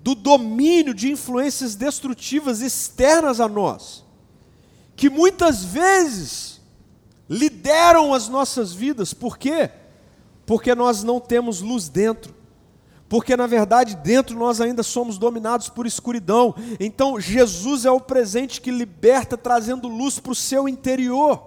do 0.00 0.14
domínio 0.14 0.94
de 0.94 1.12
influências 1.12 1.74
destrutivas 1.74 2.62
externas 2.62 3.40
a 3.40 3.46
nós, 3.46 4.06
que 4.96 5.10
muitas 5.10 5.62
vezes 5.62 6.57
lideram 7.28 8.14
as 8.14 8.28
nossas 8.28 8.72
vidas. 8.72 9.12
Por 9.12 9.36
quê? 9.36 9.70
Porque 10.46 10.74
nós 10.74 11.02
não 11.02 11.20
temos 11.20 11.60
luz 11.60 11.88
dentro. 11.88 12.34
Porque 13.08 13.36
na 13.36 13.46
verdade 13.46 13.96
dentro 13.96 14.38
nós 14.38 14.60
ainda 14.60 14.82
somos 14.82 15.18
dominados 15.18 15.68
por 15.68 15.86
escuridão. 15.86 16.54
Então 16.78 17.20
Jesus 17.20 17.84
é 17.84 17.90
o 17.90 18.00
presente 18.00 18.60
que 18.60 18.70
liberta, 18.70 19.36
trazendo 19.36 19.88
luz 19.88 20.18
para 20.18 20.32
o 20.32 20.34
seu 20.34 20.68
interior 20.68 21.42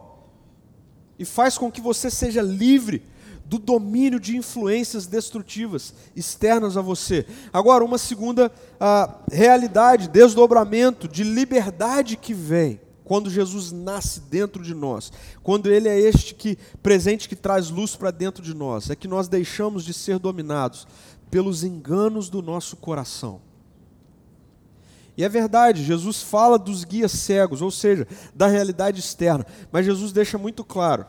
e 1.19 1.25
faz 1.25 1.57
com 1.57 1.71
que 1.71 1.79
você 1.79 2.09
seja 2.09 2.41
livre 2.41 3.05
do 3.45 3.59
domínio 3.59 4.19
de 4.19 4.37
influências 4.37 5.05
destrutivas 5.05 5.93
externas 6.15 6.77
a 6.77 6.81
você. 6.81 7.27
Agora, 7.51 7.83
uma 7.83 7.97
segunda 7.97 8.51
ah, 8.79 9.17
realidade, 9.31 10.07
desdobramento 10.07 11.07
de 11.07 11.23
liberdade 11.23 12.15
que 12.15 12.33
vem 12.33 12.79
quando 13.11 13.29
Jesus 13.29 13.73
nasce 13.73 14.21
dentro 14.21 14.63
de 14.63 14.73
nós, 14.73 15.11
quando 15.43 15.69
Ele 15.69 15.89
é 15.89 15.99
este 15.99 16.33
que 16.33 16.57
presente 16.81 17.27
que 17.27 17.35
traz 17.35 17.69
luz 17.69 17.93
para 17.93 18.09
dentro 18.09 18.41
de 18.41 18.53
nós, 18.53 18.89
é 18.89 18.95
que 18.95 19.05
nós 19.05 19.27
deixamos 19.27 19.83
de 19.83 19.93
ser 19.93 20.17
dominados 20.17 20.87
pelos 21.29 21.61
enganos 21.65 22.29
do 22.29 22.41
nosso 22.41 22.77
coração. 22.77 23.41
E 25.17 25.25
é 25.25 25.27
verdade, 25.27 25.83
Jesus 25.83 26.21
fala 26.21 26.57
dos 26.57 26.85
guias 26.85 27.11
cegos, 27.11 27.61
ou 27.61 27.69
seja, 27.69 28.07
da 28.33 28.47
realidade 28.47 29.01
externa, 29.01 29.45
mas 29.73 29.85
Jesus 29.85 30.13
deixa 30.13 30.37
muito 30.37 30.63
claro 30.63 31.05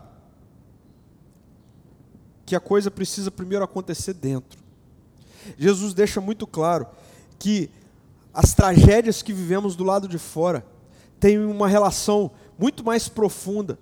que 2.45 2.57
a 2.57 2.61
coisa 2.61 2.91
precisa 2.91 3.31
primeiro 3.31 3.65
acontecer 3.65 4.15
dentro. 4.15 4.59
Jesus 5.57 5.95
deixa 5.95 6.21
muito 6.21 6.49
claro 6.49 6.85
que 7.39 7.71
as 8.35 8.55
tragédias 8.55 9.23
que 9.23 9.33
vivemos 9.33 9.77
do 9.77 9.85
lado 9.85 10.09
de 10.09 10.19
fora 10.19 10.72
têm 11.23 11.39
uma 11.39 11.69
relação 11.69 12.33
muito 12.59 12.85
mais 12.85 13.09
profunda 13.09 13.79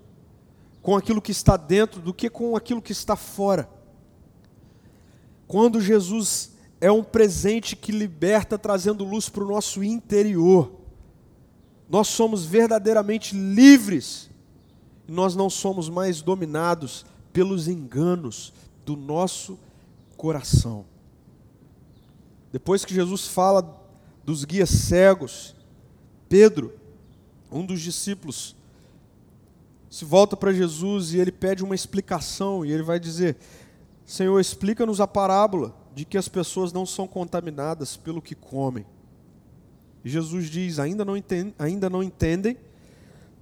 com 0.83 0.95
aquilo 0.95 1.23
que 1.23 1.33
está 1.33 1.57
dentro 1.57 1.99
do 1.99 2.13
que 2.13 2.29
com 2.29 2.55
aquilo 2.55 2.83
que 2.83 2.93
está 2.93 3.17
fora. 3.17 3.67
Quando 5.49 5.81
Jesus 5.81 6.53
é 6.83 6.93
um 6.93 7.03
presente 7.03 7.75
que 7.75 7.93
liberta, 7.93 8.59
trazendo 8.59 9.05
luz 9.05 9.31
para 9.31 9.43
o 9.43 9.49
nosso 9.49 9.83
interior. 9.83 10.71
Nós 11.89 12.09
somos 12.09 12.45
verdadeiramente 12.45 13.35
livres. 13.35 14.29
Nós 15.09 15.35
não 15.35 15.49
somos 15.49 15.89
mais 15.89 16.21
dominados 16.21 17.07
pelos 17.33 17.69
enganos 17.69 18.53
do 18.85 18.99
nosso 18.99 19.59
coração. 20.15 20.85
Depois 22.53 22.85
que 22.85 22.95
Jesus 22.95 23.27
fala 23.29 23.83
dos 24.25 24.45
guias 24.45 24.69
cegos, 24.69 25.57
Pedro, 26.29 26.80
um 27.51 27.65
dos 27.65 27.81
discípulos, 27.81 28.57
se 29.91 30.05
volta 30.05 30.37
para 30.37 30.53
Jesus 30.53 31.13
e 31.13 31.19
ele 31.19 31.33
pede 31.33 31.65
uma 31.65 31.75
explicação, 31.75 32.65
e 32.65 32.71
ele 32.71 32.83
vai 32.83 33.01
dizer: 33.01 33.37
Senhor, 34.07 34.39
explica-nos 34.39 35.01
a 35.01 35.07
parábola 35.07 35.75
de 35.95 36.05
que 36.05 36.17
as 36.17 36.29
pessoas 36.29 36.73
não 36.73 36.87
são 36.87 37.09
contaminadas 37.09 37.97
pelo 37.97 38.23
que 38.23 38.35
comem. 38.35 38.87
E 40.05 40.09
Jesus 40.09 40.49
diz: 40.49 40.79
ainda 40.79 41.05
não, 41.05 41.17
entendem, 41.17 41.55
ainda 41.59 41.91
não 41.91 42.03
entendem? 42.03 42.57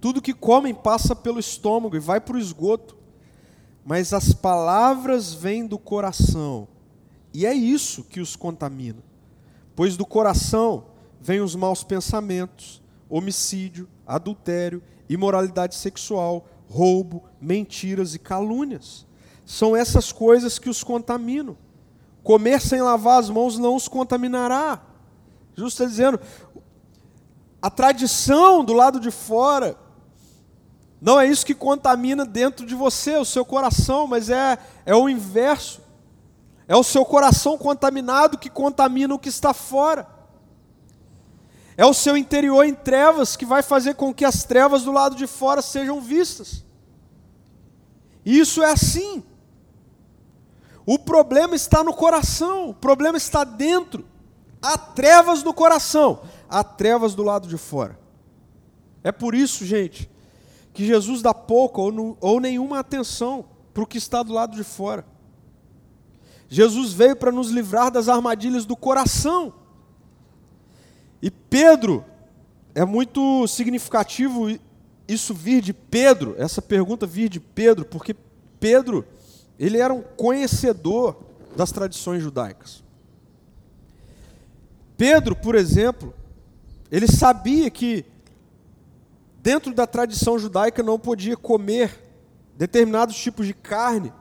Tudo 0.01 0.21
que 0.21 0.33
comem 0.33 0.73
passa 0.73 1.15
pelo 1.15 1.39
estômago 1.39 1.95
e 1.95 1.99
vai 1.99 2.19
para 2.19 2.35
o 2.35 2.39
esgoto, 2.39 2.97
mas 3.85 4.13
as 4.13 4.33
palavras 4.33 5.33
vêm 5.33 5.67
do 5.67 5.77
coração, 5.77 6.67
e 7.33 7.45
é 7.45 7.53
isso 7.53 8.03
que 8.03 8.19
os 8.19 8.35
contamina. 8.35 9.03
Pois 9.75 9.95
do 9.95 10.05
coração 10.05 10.85
vêm 11.21 11.41
os 11.41 11.55
maus 11.55 11.83
pensamentos, 11.83 12.78
homicídio, 13.09 13.89
adultério, 14.05 14.83
imoralidade 15.09 15.75
sexual, 15.75 16.47
roubo, 16.69 17.23
mentiras 17.41 18.13
e 18.13 18.19
calúnias. 18.19 19.05
São 19.45 19.75
essas 19.75 20.11
coisas 20.11 20.59
que 20.59 20.69
os 20.69 20.83
contaminam. 20.83 21.57
Comer 22.23 22.61
sem 22.61 22.81
lavar 22.81 23.19
as 23.19 23.29
mãos 23.29 23.57
não 23.57 23.75
os 23.75 23.87
contaminará. 23.87 24.81
Jesus 25.55 25.73
está 25.73 25.85
dizendo, 25.85 26.19
a 27.61 27.69
tradição 27.69 28.63
do 28.63 28.73
lado 28.73 28.99
de 28.99 29.09
fora 29.09 29.75
não 31.01 31.19
é 31.19 31.25
isso 31.25 31.45
que 31.45 31.55
contamina 31.55 32.25
dentro 32.25 32.65
de 32.65 32.75
você, 32.75 33.15
o 33.15 33.25
seu 33.25 33.45
coração, 33.45 34.05
mas 34.05 34.29
é, 34.29 34.57
é 34.85 34.93
o 34.93 35.07
inverso. 35.07 35.81
É 36.67 36.75
o 36.75 36.83
seu 36.83 37.03
coração 37.05 37.57
contaminado 37.57 38.37
que 38.37 38.49
contamina 38.49 39.15
o 39.15 39.19
que 39.19 39.29
está 39.29 39.53
fora. 39.53 40.07
É 41.79 41.85
o 41.85 41.93
seu 41.93 42.17
interior 42.17 42.65
em 42.65 42.73
trevas 42.73 43.37
que 43.37 43.45
vai 43.45 43.63
fazer 43.63 43.93
com 43.93 44.13
que 44.13 44.25
as 44.25 44.43
trevas 44.43 44.83
do 44.83 44.91
lado 44.91 45.15
de 45.15 45.25
fora 45.25 45.61
sejam 45.61 46.01
vistas. 46.01 46.61
Isso 48.25 48.61
é 48.61 48.69
assim. 48.69 49.23
O 50.85 50.99
problema 50.99 51.55
está 51.55 51.81
no 51.81 51.93
coração, 51.93 52.71
o 52.71 52.73
problema 52.73 53.17
está 53.17 53.45
dentro. 53.45 54.05
Há 54.61 54.77
trevas 54.77 55.41
no 55.41 55.53
coração, 55.53 56.23
há 56.49 56.65
trevas 56.65 57.15
do 57.15 57.23
lado 57.23 57.47
de 57.47 57.57
fora. 57.57 57.97
É 59.01 59.13
por 59.13 59.33
isso, 59.33 59.65
gente, 59.65 60.11
que 60.73 60.85
Jesus 60.85 61.21
dá 61.21 61.33
pouca 61.33 61.79
ou, 61.79 62.17
ou 62.19 62.41
nenhuma 62.41 62.79
atenção 62.79 63.45
para 63.73 63.83
o 63.83 63.87
que 63.87 63.97
está 63.97 64.21
do 64.21 64.33
lado 64.33 64.53
de 64.53 64.65
fora. 64.65 65.05
Jesus 66.49 66.91
veio 66.91 67.15
para 67.15 67.31
nos 67.31 67.51
livrar 67.51 67.89
das 67.89 68.09
armadilhas 68.09 68.65
do 68.65 68.75
coração. 68.75 69.58
E 71.21 71.29
Pedro, 71.29 72.05
é 72.73 72.85
muito 72.85 73.45
significativo 73.47 74.47
isso 75.07 75.33
vir 75.33 75.61
de 75.61 75.73
Pedro, 75.73 76.35
essa 76.37 76.61
pergunta 76.61 77.05
vir 77.05 77.29
de 77.29 77.39
Pedro, 77.39 77.85
porque 77.85 78.15
Pedro 78.59 79.05
ele 79.57 79.77
era 79.77 79.93
um 79.93 80.01
conhecedor 80.01 81.17
das 81.55 81.71
tradições 81.71 82.21
judaicas. 82.21 82.83
Pedro, 84.95 85.35
por 85.35 85.55
exemplo, 85.55 86.13
ele 86.91 87.07
sabia 87.07 87.69
que 87.69 88.05
dentro 89.41 89.73
da 89.73 89.87
tradição 89.87 90.37
judaica 90.37 90.83
não 90.83 90.99
podia 90.99 91.35
comer 91.35 91.97
determinados 92.57 93.17
tipos 93.17 93.47
de 93.47 93.53
carne, 93.53 94.13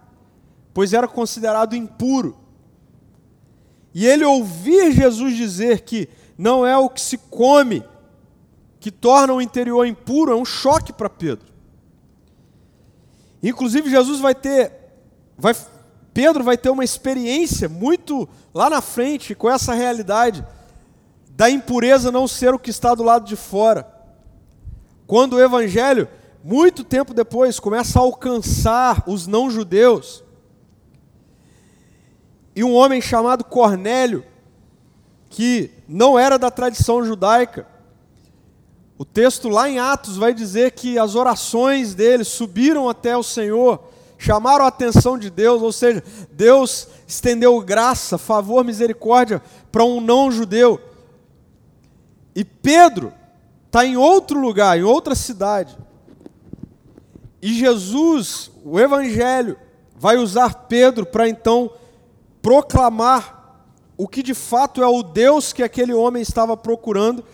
pois 0.73 0.93
era 0.93 1.07
considerado 1.09 1.75
impuro. 1.75 2.37
E 3.93 4.07
ele 4.07 4.25
ouvir 4.25 4.93
Jesus 4.93 5.37
dizer 5.37 5.81
que 5.81 6.09
não 6.39 6.65
é 6.65 6.79
o 6.79 6.89
que 6.89 7.01
se 7.01 7.19
come 7.19 7.83
que 8.79 8.93
torna 8.93 9.35
o 9.35 9.43
interior 9.43 9.85
impuro 9.85 10.33
é 10.33 10.37
um 10.37 10.45
choque 10.45 10.93
para 10.93 11.11
Pedro. 11.11 11.49
Inclusive, 13.43 13.91
Jesus 13.91 14.21
vai 14.21 14.37
ter 14.37 14.73
vai, 15.37 15.55
Pedro 16.15 16.45
vai 16.45 16.57
ter 16.57 16.71
uma 16.71 16.85
experiência 16.85 17.69
muito 17.69 18.29
lá 18.55 18.71
na 18.71 18.81
frente 18.81 19.35
com 19.35 19.51
essa 19.51 19.75
realidade 19.75 20.47
da 21.31 21.51
impureza 21.51 22.13
não 22.13 22.27
ser 22.27 22.55
o 22.55 22.59
que 22.59 22.71
está 22.71 22.95
do 22.95 23.03
lado 23.03 23.25
de 23.25 23.37
fora. 23.37 23.87
Quando 25.07 25.35
o 25.35 25.41
evangelho, 25.41 26.09
muito 26.43 26.85
tempo 26.85 27.15
depois, 27.15 27.59
começa 27.61 27.99
a 27.99 28.03
alcançar 28.03 29.05
os 29.07 29.27
não-judeus, 29.27 30.25
e 32.55 32.65
um 32.65 32.75
homem 32.75 33.01
chamado 33.01 33.45
Cornélio, 33.45 34.25
que 35.31 35.71
não 35.89 36.19
era 36.19 36.39
da 36.39 36.51
tradição 36.51 37.05
judaica, 37.05 37.67
o 38.99 39.05
texto 39.05 39.49
lá 39.49 39.69
em 39.69 39.79
Atos 39.79 40.17
vai 40.17 40.35
dizer 40.35 40.73
que 40.73 40.99
as 40.99 41.15
orações 41.15 41.95
dele 41.95 42.25
subiram 42.25 42.89
até 42.89 43.17
o 43.17 43.23
Senhor 43.23 43.81
chamaram 44.19 44.65
a 44.65 44.69
atenção 44.69 45.17
de 45.17 45.31
Deus, 45.31 45.63
ou 45.63 45.73
seja, 45.73 46.03
Deus 46.33 46.89
estendeu 47.07 47.59
graça, 47.61 48.19
favor, 48.19 48.65
misericórdia 48.65 49.41
para 49.71 49.85
um 49.85 50.01
não 50.01 50.31
judeu. 50.31 50.81
E 52.35 52.45
Pedro 52.45 53.13
está 53.67 53.87
em 53.87 53.97
outro 53.97 54.41
lugar, 54.41 54.77
em 54.77 54.83
outra 54.83 55.15
cidade. 55.15 55.79
E 57.41 57.55
Jesus, 57.55 58.51
o 58.65 58.79
Evangelho, 58.81 59.57
vai 59.97 60.17
usar 60.17 60.67
Pedro 60.67 61.07
para 61.07 61.29
então 61.29 61.71
proclamar 62.43 63.38
o 63.99 64.07
que 64.07 64.23
de 64.23 64.33
fato 64.33 64.81
é 64.81 64.87
o 64.87 65.03
Deus 65.03 65.53
que 65.53 65.63
aquele 65.63 65.93
homem 65.93 66.23
estava 66.23 66.57
procurando, 66.57 67.25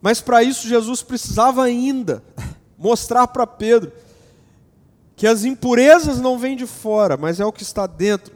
mas 0.00 0.20
para 0.20 0.42
isso 0.42 0.68
Jesus 0.68 1.02
precisava 1.02 1.64
ainda 1.64 2.22
mostrar 2.78 3.26
para 3.26 3.46
Pedro 3.46 3.92
que 5.16 5.26
as 5.26 5.44
impurezas 5.44 6.20
não 6.20 6.38
vêm 6.38 6.56
de 6.56 6.66
fora, 6.66 7.16
mas 7.16 7.40
é 7.40 7.44
o 7.44 7.52
que 7.52 7.62
está 7.62 7.86
dentro. 7.86 8.34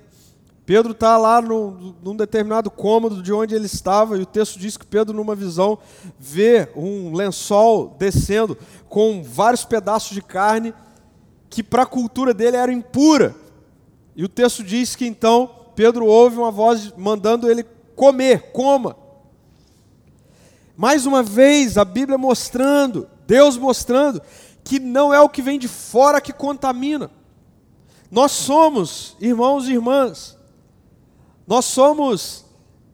Pedro 0.64 0.90
está 0.90 1.16
lá 1.16 1.40
no, 1.40 1.94
num 2.02 2.16
determinado 2.16 2.70
cômodo 2.72 3.22
de 3.22 3.32
onde 3.32 3.54
ele 3.54 3.66
estava, 3.66 4.18
e 4.18 4.22
o 4.22 4.26
texto 4.26 4.58
diz 4.58 4.76
que 4.76 4.84
Pedro, 4.84 5.14
numa 5.14 5.36
visão, 5.36 5.78
vê 6.18 6.68
um 6.74 7.14
lençol 7.14 7.94
descendo 7.96 8.58
com 8.88 9.22
vários 9.22 9.64
pedaços 9.64 10.10
de 10.10 10.20
carne, 10.20 10.74
que 11.48 11.62
para 11.62 11.84
a 11.84 11.86
cultura 11.86 12.34
dele 12.34 12.56
era 12.56 12.72
impura. 12.72 13.34
E 14.16 14.24
o 14.24 14.28
texto 14.28 14.64
diz 14.64 14.96
que 14.96 15.06
então 15.06 15.48
Pedro 15.76 16.06
ouve 16.06 16.38
uma 16.38 16.50
voz 16.50 16.92
mandando 16.96 17.48
ele 17.48 17.62
comer, 17.96 18.52
coma. 18.52 18.96
Mais 20.76 21.06
uma 21.06 21.22
vez, 21.22 21.78
a 21.78 21.84
Bíblia 21.84 22.18
mostrando, 22.18 23.08
Deus 23.26 23.56
mostrando, 23.56 24.20
que 24.62 24.78
não 24.78 25.12
é 25.12 25.20
o 25.20 25.28
que 25.28 25.40
vem 25.40 25.58
de 25.58 25.66
fora 25.66 26.20
que 26.20 26.32
contamina. 26.32 27.10
Nós 28.10 28.30
somos, 28.32 29.16
irmãos 29.20 29.66
e 29.66 29.72
irmãs, 29.72 30.36
nós 31.46 31.64
somos 31.64 32.44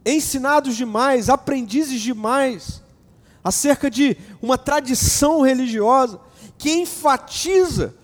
ensinados 0.06 0.76
demais, 0.76 1.28
aprendizes 1.28 2.00
demais, 2.00 2.82
acerca 3.42 3.90
de 3.90 4.16
uma 4.40 4.56
tradição 4.56 5.40
religiosa 5.40 6.20
que 6.56 6.70
enfatiza 6.70 7.94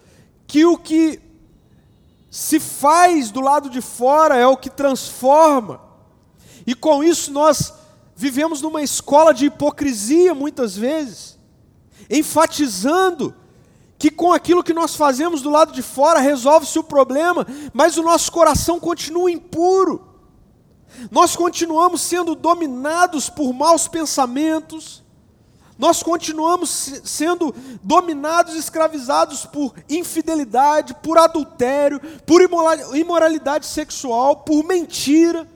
que 0.47 0.65
o 0.65 0.77
que 0.77 1.21
se 2.31 2.59
faz 2.59 3.31
do 3.31 3.41
lado 3.41 3.71
de 3.71 3.81
fora 3.81 4.37
é 4.37 4.47
o 4.47 4.57
que 4.57 4.69
transforma. 4.69 5.88
E 6.69 6.75
com 6.75 7.03
isso 7.03 7.33
nós 7.33 7.73
vivemos 8.15 8.61
numa 8.61 8.83
escola 8.83 9.33
de 9.33 9.47
hipocrisia 9.47 10.35
muitas 10.35 10.77
vezes, 10.77 11.39
enfatizando 12.11 13.35
que 13.99 14.11
com 14.11 14.35
aquilo 14.35 14.63
que 14.63 14.75
nós 14.75 14.95
fazemos 14.95 15.41
do 15.41 15.49
lado 15.49 15.73
de 15.73 15.81
fora 15.81 16.21
resolve-se 16.21 16.79
o 16.79 16.85
problema, 16.85 17.47
mas 17.73 17.97
o 17.97 18.03
nosso 18.03 18.31
coração 18.31 18.79
continua 18.79 19.31
impuro. 19.31 20.07
Nós 21.11 21.35
continuamos 21.35 22.03
sendo 22.03 22.35
dominados 22.35 23.31
por 23.31 23.51
maus 23.55 23.89
pensamentos, 23.89 25.03
nós 25.79 26.03
continuamos 26.03 26.69
sendo 27.03 27.55
dominados, 27.83 28.55
escravizados 28.55 29.47
por 29.47 29.73
infidelidade, 29.89 30.93
por 31.03 31.17
adultério, 31.17 31.99
por 32.27 32.43
imoralidade 32.95 33.65
sexual, 33.65 34.37
por 34.37 34.63
mentira, 34.65 35.49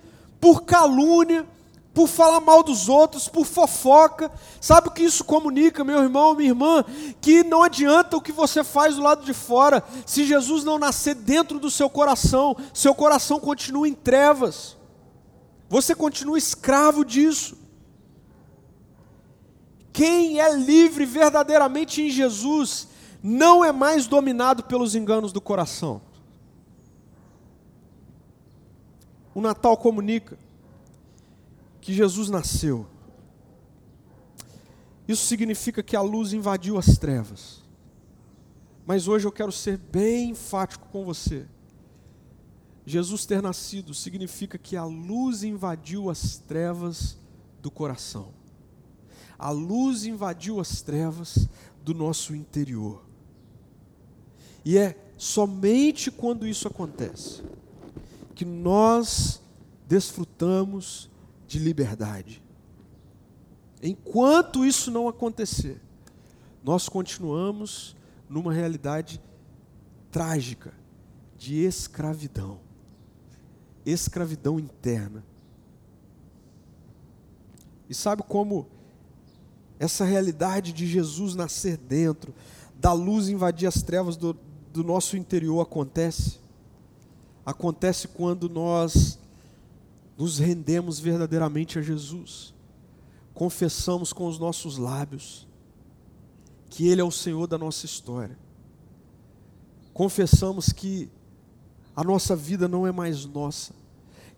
por 0.42 0.64
calúnia, 0.64 1.46
por 1.94 2.08
falar 2.08 2.40
mal 2.40 2.64
dos 2.64 2.88
outros, 2.88 3.28
por 3.28 3.46
fofoca. 3.46 4.28
Sabe 4.60 4.88
o 4.88 4.90
que 4.90 5.04
isso 5.04 5.22
comunica, 5.22 5.84
meu 5.84 6.02
irmão, 6.02 6.34
minha 6.34 6.50
irmã? 6.50 6.84
Que 7.20 7.44
não 7.44 7.62
adianta 7.62 8.16
o 8.16 8.20
que 8.20 8.32
você 8.32 8.64
faz 8.64 8.96
do 8.96 9.02
lado 9.02 9.24
de 9.24 9.32
fora, 9.32 9.84
se 10.04 10.24
Jesus 10.24 10.64
não 10.64 10.80
nascer 10.80 11.14
dentro 11.14 11.60
do 11.60 11.70
seu 11.70 11.88
coração, 11.88 12.56
seu 12.74 12.92
coração 12.92 13.38
continua 13.38 13.86
em 13.86 13.94
trevas. 13.94 14.76
Você 15.68 15.94
continua 15.94 16.36
escravo 16.36 17.04
disso. 17.04 17.56
Quem 19.92 20.40
é 20.40 20.52
livre 20.56 21.04
verdadeiramente 21.04 22.02
em 22.02 22.10
Jesus 22.10 22.88
não 23.22 23.64
é 23.64 23.70
mais 23.70 24.08
dominado 24.08 24.64
pelos 24.64 24.96
enganos 24.96 25.32
do 25.32 25.40
coração. 25.40 26.02
O 29.34 29.40
Natal 29.40 29.76
comunica 29.76 30.38
que 31.80 31.92
Jesus 31.92 32.28
nasceu. 32.28 32.86
Isso 35.06 35.26
significa 35.26 35.82
que 35.82 35.96
a 35.96 36.00
luz 36.00 36.32
invadiu 36.32 36.78
as 36.78 36.96
trevas. 36.98 37.62
Mas 38.86 39.08
hoje 39.08 39.26
eu 39.26 39.32
quero 39.32 39.52
ser 39.52 39.76
bem 39.76 40.30
enfático 40.30 40.88
com 40.88 41.04
você. 41.04 41.46
Jesus 42.84 43.26
ter 43.26 43.42
nascido 43.42 43.94
significa 43.94 44.58
que 44.58 44.76
a 44.76 44.84
luz 44.84 45.42
invadiu 45.42 46.10
as 46.10 46.38
trevas 46.38 47.16
do 47.60 47.70
coração 47.70 48.32
a 49.42 49.50
luz 49.50 50.04
invadiu 50.04 50.60
as 50.60 50.82
trevas 50.82 51.48
do 51.84 51.92
nosso 51.92 52.32
interior. 52.32 53.02
E 54.64 54.78
é 54.78 54.96
somente 55.18 56.12
quando 56.12 56.46
isso 56.46 56.68
acontece 56.68 57.42
que 58.34 58.44
nós 58.44 59.42
desfrutamos 59.86 61.10
de 61.46 61.58
liberdade. 61.58 62.42
Enquanto 63.82 64.64
isso 64.64 64.90
não 64.90 65.08
acontecer, 65.08 65.80
nós 66.62 66.88
continuamos 66.88 67.96
numa 68.28 68.52
realidade 68.52 69.20
trágica 70.10 70.72
de 71.36 71.56
escravidão 71.56 72.60
escravidão 73.84 74.58
interna. 74.58 75.24
E 77.88 77.94
sabe 77.94 78.22
como 78.22 78.66
essa 79.78 80.04
realidade 80.04 80.72
de 80.72 80.86
Jesus 80.86 81.34
nascer 81.34 81.76
dentro, 81.76 82.32
da 82.74 82.92
luz 82.92 83.28
invadir 83.28 83.66
as 83.66 83.82
trevas 83.82 84.16
do, 84.16 84.36
do 84.72 84.84
nosso 84.84 85.16
interior 85.16 85.60
acontece. 85.60 86.38
Acontece 87.44 88.08
quando 88.08 88.48
nós 88.48 89.18
nos 90.16 90.38
rendemos 90.38 91.00
verdadeiramente 91.00 91.78
a 91.78 91.82
Jesus, 91.82 92.54
confessamos 93.34 94.12
com 94.12 94.26
os 94.28 94.38
nossos 94.38 94.76
lábios 94.76 95.46
que 96.68 96.88
Ele 96.88 97.00
é 97.00 97.04
o 97.04 97.10
Senhor 97.10 97.46
da 97.46 97.58
nossa 97.58 97.84
história, 97.86 98.38
confessamos 99.92 100.72
que 100.72 101.10
a 101.94 102.04
nossa 102.04 102.36
vida 102.36 102.68
não 102.68 102.86
é 102.86 102.92
mais 102.92 103.24
nossa, 103.26 103.74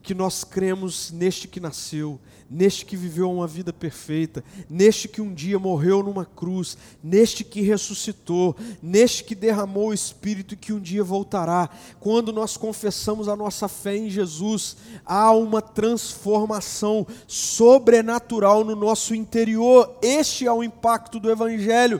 que 0.05 0.15
nós 0.15 0.45
cremos 0.45 1.11
neste 1.11 1.49
que 1.49 1.59
nasceu, 1.59 2.21
neste 2.49 2.85
que 2.85 2.95
viveu 2.95 3.33
uma 3.33 3.47
vida 3.47 3.73
perfeita, 3.73 4.45
neste 4.69 5.09
que 5.09 5.23
um 5.23 5.33
dia 5.33 5.59
morreu 5.59 6.03
numa 6.03 6.27
cruz, 6.27 6.77
neste 7.03 7.43
que 7.43 7.63
ressuscitou, 7.63 8.55
neste 8.83 9.25
que 9.25 9.35
derramou 9.35 9.89
o 9.89 9.95
Espírito 9.95 10.53
e 10.53 10.59
que 10.59 10.75
um 10.75 10.79
dia 10.79 11.03
voltará. 11.03 11.71
Quando 12.01 12.35
nós 12.35 12.55
confessamos 12.55 13.29
a 13.29 13.35
nossa 13.35 13.67
fé 13.67 13.97
em 13.97 14.11
Jesus, 14.11 14.77
há 15.07 15.33
uma 15.33 15.63
transformação 15.63 17.07
sobrenatural 17.27 18.63
no 18.63 18.77
nosso 18.77 19.15
interior. 19.15 19.99
Este 20.03 20.47
é 20.47 20.53
o 20.53 20.63
impacto 20.63 21.19
do 21.19 21.31
Evangelho. 21.31 21.99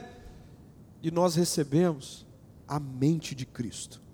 E 1.01 1.09
nós 1.09 1.33
recebemos 1.33 2.23
a 2.67 2.79
mente 2.79 3.33
de 3.33 3.47
Cristo. 3.47 4.04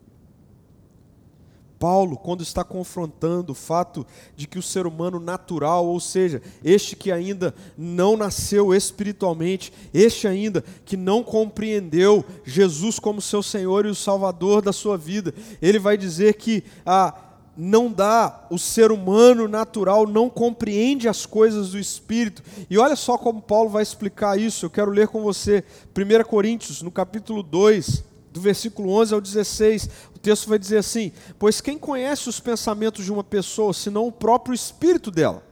Paulo, 1.82 2.16
quando 2.16 2.44
está 2.44 2.64
confrontando 2.64 3.54
o 3.54 3.56
fato 3.56 4.06
de 4.36 4.48
que 4.48 4.60
o 4.60 4.62
ser 4.62 4.86
humano 4.86 5.20
natural, 5.20 5.88
ou 5.88 6.00
seja, 6.00 6.40
este 6.64 6.96
que 6.96 7.12
ainda 7.12 7.56
não 7.76 8.16
nasceu 8.16 8.72
espiritualmente, 8.72 9.74
este 9.92 10.28
ainda 10.28 10.64
que 10.86 10.96
não 10.96 11.24
compreendeu 11.24 12.24
Jesus 12.46 13.00
como 13.00 13.20
seu 13.20 13.42
Senhor 13.42 13.88
e 13.88 13.90
o 13.90 13.96
Salvador 13.96 14.62
da 14.62 14.72
sua 14.72 14.96
vida, 14.96 15.34
ele 15.60 15.80
vai 15.80 15.98
dizer 15.98 16.36
que 16.36 16.64
ah, 16.86 17.16
não 17.58 17.92
dá, 17.92 18.46
o 18.52 18.60
ser 18.60 18.92
humano 18.92 19.48
natural 19.48 20.06
não 20.06 20.30
compreende 20.30 21.10
as 21.10 21.26
coisas 21.26 21.72
do 21.72 21.80
Espírito. 21.80 22.44
E 22.70 22.78
olha 22.78 22.96
só 22.96 23.18
como 23.18 23.42
Paulo 23.42 23.72
vai 23.72 23.82
explicar 23.82 24.40
isso, 24.40 24.68
eu 24.68 24.70
quero 24.70 24.92
ler 24.92 25.08
com 25.08 25.24
você 25.24 25.64
1 25.98 26.30
Coríntios, 26.30 26.84
no 26.84 26.92
capítulo 26.92 27.42
2 27.42 28.11
do 28.32 28.40
versículo 28.40 28.92
11 28.94 29.14
ao 29.14 29.22
16, 29.22 29.90
o 30.16 30.20
texto 30.20 30.48
vai 30.48 30.58
dizer 30.58 30.78
assim: 30.78 31.12
Pois 31.38 31.60
quem 31.62 31.78
conhece 31.78 32.30
os 32.30 32.40
pensamentos 32.40 33.04
de 33.04 33.12
uma 33.12 33.24
pessoa, 33.24 33.74
senão 33.74 34.08
o 34.08 34.12
próprio 34.12 34.54
espírito 34.54 35.12
dela? 35.12 35.44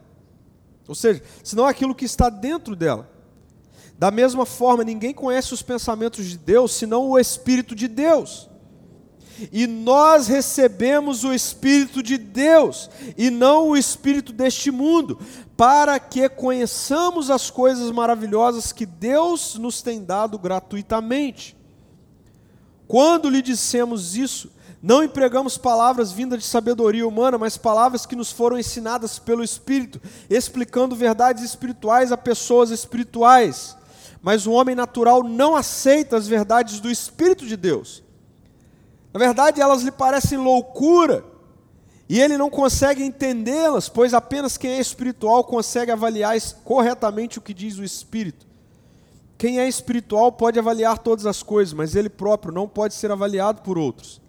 Ou 0.88 0.96
seja, 0.96 1.22
senão 1.44 1.65
aquilo 1.65 1.94
que 1.94 2.06
está 2.06 2.30
dentro 2.30 2.76
dela. 2.76 3.10
Da 4.00 4.10
mesma 4.10 4.46
forma, 4.46 4.84
ninguém 4.84 5.13
conhece 5.13 5.54
os 5.54 5.62
pensamentos 5.62 6.26
de 6.26 6.38
Deus, 6.38 6.72
senão 6.72 7.10
o 7.10 7.20
Espírito 7.20 7.76
de 7.76 7.88
Deus. 7.88 8.50
E 9.52 9.68
nós 9.68 10.28
recebemos 10.28 11.26
o 11.26 11.34
Espírito 11.34 12.02
de 12.02 12.18
Deus, 12.18 12.89
e 13.18 13.30
não 13.30 13.70
o 13.70 13.78
Espírito 13.78 14.32
deste 14.32 14.72
mundo, 14.72 15.20
para 15.56 16.00
que 16.00 16.30
conheçamos 16.30 17.30
as 17.30 17.50
coisas 17.50 17.92
maravilhosas 17.92 18.72
que 18.72 18.86
Deus 18.86 19.56
nos 19.56 19.82
tem 19.82 20.02
dado 20.02 20.39
gratuitamente. 20.39 21.59
Quando 22.89 23.30
lhe 23.30 23.43
dissemos 23.43 24.15
isso, 24.15 24.49
não 24.82 25.04
empregamos 25.04 25.59
palavras 25.59 26.11
vindas 26.11 26.39
de 26.39 26.45
sabedoria 26.45 27.07
humana, 27.07 27.38
mas 27.38 27.55
palavras 27.55 28.03
que 28.03 28.16
nos 28.16 28.32
foram 28.32 28.57
ensinadas 28.57 29.20
pelo 29.20 29.43
Espírito, 29.43 30.01
explicando 30.28 30.95
verdades 30.95 31.43
espirituais 31.43 32.11
a 32.11 32.18
pessoas 32.18 32.72
espirituais. 32.72 33.78
Mas 34.24 34.47
o 34.47 34.53
homem 34.53 34.74
natural 34.74 35.24
não 35.24 35.55
aceita 35.55 36.18
as 36.18 36.28
verdades 36.28 36.80
do 36.80 36.89
Espírito 36.89 37.45
de 37.45 37.55
Deus. 37.55 38.01
Na 39.14 39.20
verdade, 39.20 39.61
elas 39.61 39.84
lhe 39.84 39.91
parecem 39.91 40.39
loucura, 40.39 41.24
e 42.09 42.20
ele 42.20 42.39
não 42.39 42.49
consegue 42.49 43.03
entendê-las, 43.03 43.88
pois 43.88 44.16
apenas 44.16 44.57
quem 44.57 44.72
é 44.72 44.80
espiritual 44.80 45.43
consegue 45.43 45.91
avaliar 45.91 46.36
corretamente 46.64 47.38
o 47.38 47.41
que 47.41 47.53
diz 47.53 47.78
o 47.78 47.84
Espírito. 47.84 48.49
Quem 49.40 49.58
é 49.58 49.70
espiritual 49.70 50.34
pode 50.34 50.60
avaliar 50.60 50.98
todas 50.98 51.26
as 51.26 51.42
coisas, 51.42 51.74
mas 51.74 51.96
ele 51.96 52.10
próprio 52.10 52.54
não 52.54 52.68
pode 52.68 52.94
ser 52.94 53.10
avaliado 53.10 53.62
por 53.62 53.78
outros. 53.78 54.22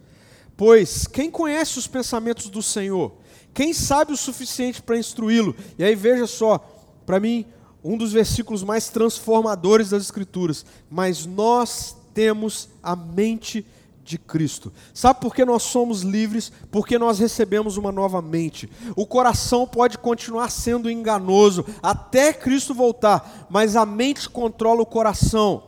Pois 0.55 1.05
quem 1.05 1.29
conhece 1.29 1.77
os 1.77 1.85
pensamentos 1.85 2.49
do 2.49 2.63
Senhor? 2.63 3.11
Quem 3.53 3.73
sabe 3.73 4.13
o 4.13 4.17
suficiente 4.17 4.81
para 4.81 4.97
instruí-lo? 4.97 5.53
E 5.77 5.83
aí 5.83 5.95
veja 5.95 6.25
só, 6.25 6.59
para 7.05 7.19
mim, 7.19 7.45
um 7.83 7.97
dos 7.97 8.13
versículos 8.13 8.63
mais 8.63 8.87
transformadores 8.87 9.89
das 9.89 10.03
Escrituras. 10.03 10.65
Mas 10.89 11.25
nós 11.25 11.97
temos 12.13 12.69
a 12.81 12.95
mente 12.95 13.65
de 14.03 14.17
Cristo. 14.17 14.71
Sabe 14.93 15.19
por 15.19 15.33
que 15.33 15.45
nós 15.45 15.63
somos 15.63 16.01
livres? 16.01 16.51
Porque 16.71 16.97
nós 16.97 17.19
recebemos 17.19 17.77
uma 17.77 17.91
nova 17.91 18.21
mente. 18.21 18.69
O 18.95 19.05
coração 19.05 19.67
pode 19.67 19.97
continuar 19.97 20.49
sendo 20.49 20.89
enganoso 20.89 21.65
até 21.81 22.33
Cristo 22.33 22.73
voltar, 22.73 23.47
mas 23.49 23.75
a 23.75 23.85
mente 23.85 24.29
controla 24.29 24.81
o 24.81 24.85
coração. 24.85 25.63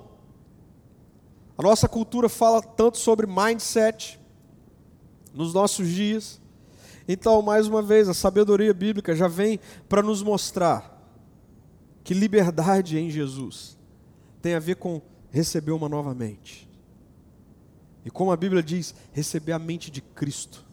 A 1.57 1.61
nossa 1.61 1.87
cultura 1.87 2.27
fala 2.27 2.61
tanto 2.61 2.97
sobre 2.97 3.27
mindset 3.27 4.19
nos 5.33 5.53
nossos 5.53 5.87
dias. 5.87 6.41
Então, 7.07 7.41
mais 7.41 7.67
uma 7.67 7.81
vez, 7.81 8.07
a 8.07 8.13
sabedoria 8.13 8.73
bíblica 8.73 9.15
já 9.15 9.27
vem 9.27 9.59
para 9.87 10.01
nos 10.01 10.23
mostrar 10.23 10.91
que 12.03 12.13
liberdade 12.13 12.97
em 12.97 13.09
Jesus 13.09 13.77
tem 14.41 14.55
a 14.55 14.59
ver 14.59 14.75
com 14.75 15.01
receber 15.31 15.71
uma 15.71 15.87
nova 15.87 16.13
mente. 16.13 16.69
E 18.05 18.11
como 18.11 18.31
a 18.31 18.37
Bíblia 18.37 18.61
diz, 18.61 18.93
receber 19.11 19.53
a 19.53 19.59
mente 19.59 19.89
de 19.89 20.01
Cristo. 20.01 20.65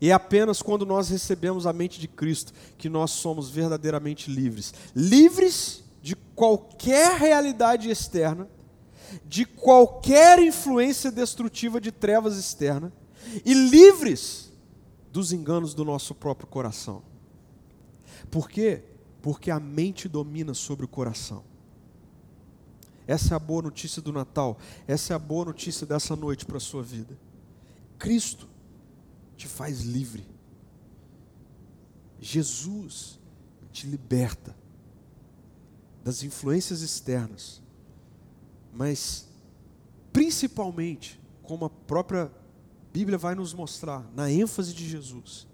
E 0.00 0.10
é 0.10 0.12
apenas 0.12 0.60
quando 0.62 0.84
nós 0.84 1.08
recebemos 1.08 1.66
a 1.66 1.72
mente 1.72 2.00
de 2.00 2.08
Cristo 2.08 2.52
que 2.76 2.88
nós 2.88 3.10
somos 3.10 3.50
verdadeiramente 3.50 4.30
livres. 4.30 4.74
Livres 4.94 5.84
de 6.02 6.14
qualquer 6.14 7.18
realidade 7.18 7.88
externa, 7.88 8.48
de 9.24 9.44
qualquer 9.44 10.38
influência 10.38 11.10
destrutiva 11.10 11.80
de 11.80 11.90
trevas 11.90 12.36
externa, 12.36 12.92
e 13.44 13.54
livres 13.54 14.52
dos 15.10 15.32
enganos 15.32 15.74
do 15.74 15.84
nosso 15.84 16.14
próprio 16.14 16.46
coração. 16.46 17.02
Por 18.30 18.48
quê? 18.48 18.82
Porque 19.22 19.50
a 19.50 19.58
mente 19.58 20.08
domina 20.08 20.52
sobre 20.52 20.84
o 20.84 20.88
coração. 20.88 21.44
Essa 23.06 23.34
é 23.34 23.36
a 23.36 23.38
boa 23.38 23.62
notícia 23.62 24.00
do 24.00 24.12
Natal. 24.12 24.58
Essa 24.86 25.12
é 25.12 25.16
a 25.16 25.18
boa 25.18 25.46
notícia 25.46 25.86
dessa 25.86 26.16
noite 26.16 26.44
para 26.46 26.56
a 26.56 26.60
sua 26.60 26.82
vida. 26.82 27.18
Cristo 27.98 28.48
te 29.36 29.46
faz 29.46 29.82
livre. 29.82 30.26
Jesus 32.20 33.18
te 33.72 33.86
liberta 33.86 34.56
das 36.02 36.22
influências 36.22 36.80
externas, 36.80 37.62
mas 38.72 39.26
principalmente, 40.12 41.20
como 41.42 41.64
a 41.64 41.70
própria 41.70 42.30
Bíblia 42.92 43.18
vai 43.18 43.34
nos 43.34 43.52
mostrar, 43.52 44.08
na 44.14 44.30
ênfase 44.30 44.72
de 44.72 44.88
Jesus, 44.88 45.46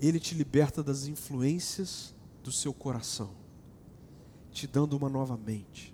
ele 0.00 0.20
te 0.20 0.34
liberta 0.34 0.82
das 0.82 1.06
influências 1.06 2.14
do 2.42 2.52
seu 2.52 2.72
coração, 2.72 3.30
te 4.50 4.66
dando 4.66 4.96
uma 4.96 5.08
nova 5.08 5.36
mente. 5.36 5.91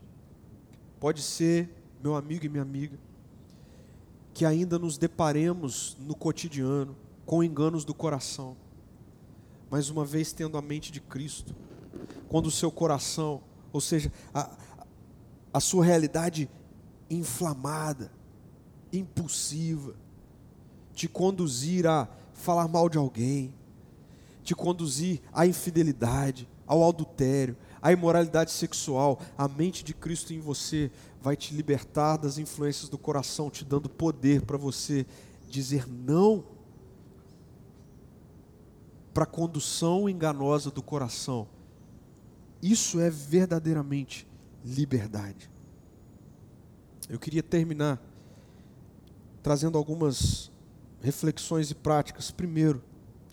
Pode 1.00 1.22
ser, 1.22 1.68
meu 2.02 2.16
amigo 2.16 2.44
e 2.44 2.48
minha 2.48 2.62
amiga, 2.62 2.98
que 4.34 4.44
ainda 4.44 4.78
nos 4.78 4.98
deparemos 4.98 5.96
no 6.00 6.14
cotidiano 6.14 6.96
com 7.24 7.42
enganos 7.42 7.84
do 7.84 7.94
coração, 7.94 8.56
mas 9.70 9.90
uma 9.90 10.04
vez 10.04 10.32
tendo 10.32 10.56
a 10.56 10.62
mente 10.62 10.90
de 10.90 11.00
Cristo, 11.00 11.54
quando 12.28 12.46
o 12.46 12.50
seu 12.50 12.70
coração, 12.70 13.42
ou 13.72 13.80
seja, 13.80 14.12
a, 14.34 14.56
a 15.52 15.60
sua 15.60 15.84
realidade 15.84 16.48
inflamada, 17.10 18.10
impulsiva, 18.92 19.94
te 20.94 21.06
conduzir 21.06 21.86
a 21.86 22.08
falar 22.32 22.66
mal 22.66 22.88
de 22.88 22.98
alguém, 22.98 23.54
te 24.42 24.54
conduzir 24.54 25.20
à 25.32 25.46
infidelidade, 25.46 26.48
ao 26.66 26.86
adultério, 26.88 27.56
a 27.80 27.92
imoralidade 27.92 28.50
sexual, 28.50 29.20
a 29.36 29.46
mente 29.48 29.84
de 29.84 29.94
Cristo 29.94 30.32
em 30.32 30.40
você 30.40 30.90
vai 31.20 31.36
te 31.36 31.54
libertar 31.54 32.16
das 32.16 32.38
influências 32.38 32.88
do 32.88 32.98
coração, 32.98 33.50
te 33.50 33.64
dando 33.64 33.88
poder 33.88 34.42
para 34.42 34.56
você 34.56 35.06
dizer 35.48 35.88
não 35.88 36.44
para 39.12 39.24
a 39.24 39.26
condução 39.26 40.08
enganosa 40.08 40.70
do 40.70 40.82
coração. 40.82 41.48
Isso 42.62 43.00
é 43.00 43.10
verdadeiramente 43.10 44.26
liberdade. 44.64 45.50
Eu 47.08 47.18
queria 47.18 47.42
terminar 47.42 48.00
trazendo 49.42 49.78
algumas 49.78 50.50
reflexões 51.00 51.70
e 51.70 51.74
práticas. 51.74 52.30
Primeiro, 52.30 52.82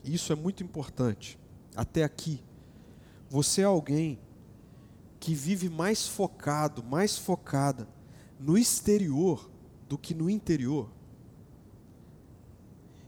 e 0.04 0.14
isso 0.14 0.32
é 0.32 0.36
muito 0.36 0.64
importante, 0.64 1.38
até 1.76 2.04
aqui, 2.04 2.42
você 3.30 3.62
é 3.62 3.66
alguém 3.66 4.20
que 5.26 5.34
vive 5.34 5.70
mais 5.70 6.08
focado, 6.08 6.84
mais 6.84 7.18
focada 7.18 7.88
no 8.40 8.56
exterior 8.56 9.50
do 9.90 9.98
que 9.98 10.14
no 10.14 10.30
interior. 10.30 10.88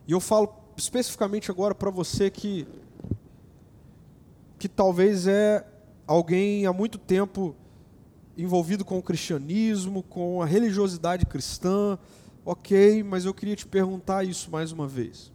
E 0.07 0.13
eu 0.13 0.19
falo 0.19 0.51
especificamente 0.75 1.51
agora 1.51 1.75
para 1.75 1.91
você 1.91 2.31
que 2.31 2.67
que 4.57 4.67
talvez 4.67 5.27
é 5.27 5.63
alguém 6.07 6.65
há 6.65 6.73
muito 6.73 6.97
tempo 6.97 7.55
envolvido 8.35 8.83
com 8.83 8.97
o 8.97 9.03
cristianismo, 9.03 10.01
com 10.01 10.41
a 10.41 10.45
religiosidade 10.47 11.23
cristã, 11.23 11.99
ok, 12.43 13.03
mas 13.03 13.25
eu 13.25 13.33
queria 13.33 13.55
te 13.55 13.67
perguntar 13.67 14.23
isso 14.23 14.49
mais 14.49 14.71
uma 14.71 14.87
vez. 14.87 15.31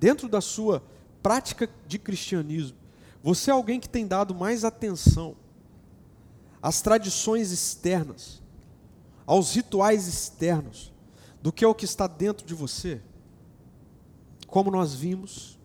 Dentro 0.00 0.28
da 0.28 0.40
sua 0.40 0.82
prática 1.22 1.70
de 1.86 2.00
cristianismo, 2.00 2.76
você 3.22 3.52
é 3.52 3.54
alguém 3.54 3.78
que 3.78 3.88
tem 3.88 4.08
dado 4.08 4.34
mais 4.34 4.64
atenção 4.64 5.36
às 6.62 6.82
tradições 6.82 7.50
externas, 7.50 8.42
aos 9.26 9.54
rituais 9.54 10.06
externos, 10.06 10.92
do 11.42 11.52
que 11.52 11.64
ao 11.64 11.74
que 11.74 11.84
está 11.84 12.06
dentro 12.06 12.46
de 12.46 12.54
você. 12.54 13.00
Como 14.46 14.70
nós 14.70 14.94
vimos, 14.94 15.58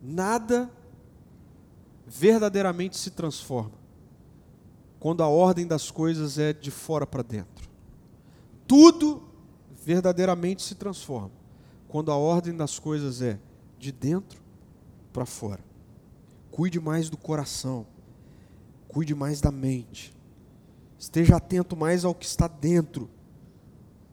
nada 0.00 0.70
verdadeiramente 2.06 2.96
se 2.96 3.10
transforma 3.10 3.84
quando 5.04 5.22
a 5.22 5.28
ordem 5.28 5.66
das 5.66 5.90
coisas 5.90 6.38
é 6.38 6.52
de 6.52 6.70
fora 6.70 7.06
para 7.06 7.22
dentro. 7.22 7.68
Tudo 8.66 9.22
verdadeiramente 9.84 10.62
se 10.62 10.74
transforma 10.74 11.30
quando 11.86 12.10
a 12.10 12.16
ordem 12.16 12.56
das 12.56 12.78
coisas 12.78 13.20
é 13.20 13.38
de 13.78 13.92
dentro 13.92 14.40
para 15.12 15.26
fora. 15.26 15.62
Cuide 16.50 16.80
mais 16.80 17.10
do 17.10 17.18
coração. 17.18 17.86
Cuide 18.94 19.12
mais 19.12 19.40
da 19.40 19.50
mente. 19.50 20.14
Esteja 20.96 21.34
atento 21.36 21.76
mais 21.76 22.04
ao 22.04 22.14
que 22.14 22.24
está 22.24 22.46
dentro 22.46 23.10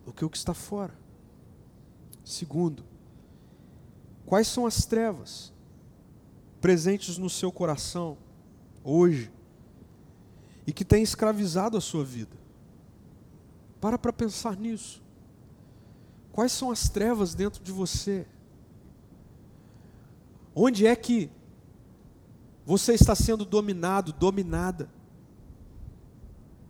do 0.03 0.11
que 0.11 0.25
o 0.25 0.29
que 0.29 0.37
está 0.37 0.55
fora. 0.55 0.97
Segundo, 2.25 2.83
quais 4.25 4.47
são 4.47 4.65
as 4.65 4.83
trevas 4.83 5.53
presentes 6.59 7.19
no 7.19 7.29
seu 7.29 7.51
coração 7.51 8.17
hoje 8.83 9.31
e 10.65 10.73
que 10.73 10.83
têm 10.83 11.03
escravizado 11.03 11.77
a 11.77 11.81
sua 11.81 12.03
vida? 12.03 12.35
Para 13.79 13.99
para 13.99 14.11
pensar 14.11 14.57
nisso. 14.57 14.99
Quais 16.31 16.51
são 16.51 16.71
as 16.71 16.89
trevas 16.89 17.35
dentro 17.35 17.63
de 17.63 17.71
você? 17.71 18.25
Onde 20.55 20.87
é 20.87 20.95
que 20.95 21.29
você 22.71 22.93
está 22.93 23.13
sendo 23.13 23.43
dominado, 23.43 24.13
dominada 24.13 24.89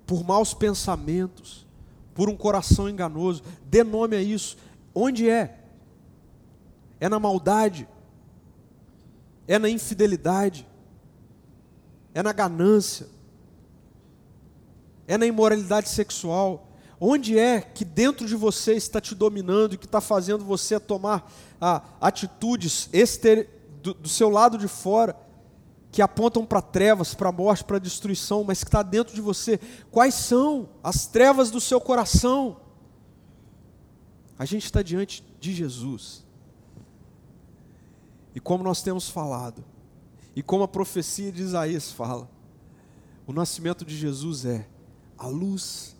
por 0.04 0.24
maus 0.24 0.52
pensamentos, 0.52 1.68
por 2.16 2.28
um 2.28 2.36
coração 2.36 2.90
enganoso. 2.90 3.44
Dê 3.68 3.84
nome 3.84 4.16
a 4.16 4.22
isso. 4.24 4.58
Onde 4.96 5.30
é? 5.30 5.60
É 7.00 7.08
na 7.08 7.20
maldade? 7.20 7.88
É 9.48 9.60
na 9.60 9.70
infidelidade? 9.70 10.68
É 12.16 12.24
na 12.24 12.34
ganância? 12.34 13.08
É 15.08 15.20
na 15.20 15.28
imoralidade 15.28 15.88
sexual? 15.88 16.68
Onde 17.00 17.38
é 17.38 17.62
que 17.62 17.86
dentro 17.86 18.26
de 18.26 18.36
você 18.36 18.74
está 18.74 19.00
te 19.00 19.14
dominando 19.14 19.76
e 19.76 19.78
que 19.78 19.86
está 19.86 20.02
fazendo 20.02 20.44
você 20.44 20.80
tomar 20.80 21.32
ah, 21.62 21.84
atitudes 22.02 22.90
exter 22.92 23.48
do, 23.84 23.94
do 23.94 24.10
seu 24.10 24.32
lado 24.32 24.58
de 24.58 24.68
fora 24.68 25.16
que 25.92 26.02
apontam 26.02 26.46
para 26.46 26.62
trevas, 26.62 27.14
para 27.14 27.32
morte, 27.32 27.64
para 27.64 27.78
destruição, 27.78 28.44
mas 28.44 28.64
que 28.64 28.70
está 28.70 28.82
dentro 28.82 29.14
de 29.14 29.22
você. 29.22 29.60
Quais 29.92 30.14
são 30.14 30.70
as 30.82 31.06
trevas 31.06 31.52
do 31.52 31.60
seu 31.60 31.82
coração? 31.82 32.62
A 34.40 34.46
gente 34.46 34.66
está 34.66 34.82
diante 34.82 35.24
de 35.40 35.54
Jesus. 35.54 36.26
E 38.34 38.40
como 38.40 38.64
nós 38.64 38.82
temos 38.82 39.10
falado, 39.10 39.64
e 40.34 40.42
como 40.42 40.64
a 40.64 40.68
profecia 40.68 41.32
de 41.32 41.42
Isaías 41.42 41.92
fala, 41.92 42.30
o 43.28 43.34
nascimento 43.34 43.84
de 43.84 43.96
Jesus 43.96 44.46
é 44.46 44.68
a 45.18 45.28
luz 45.28 45.96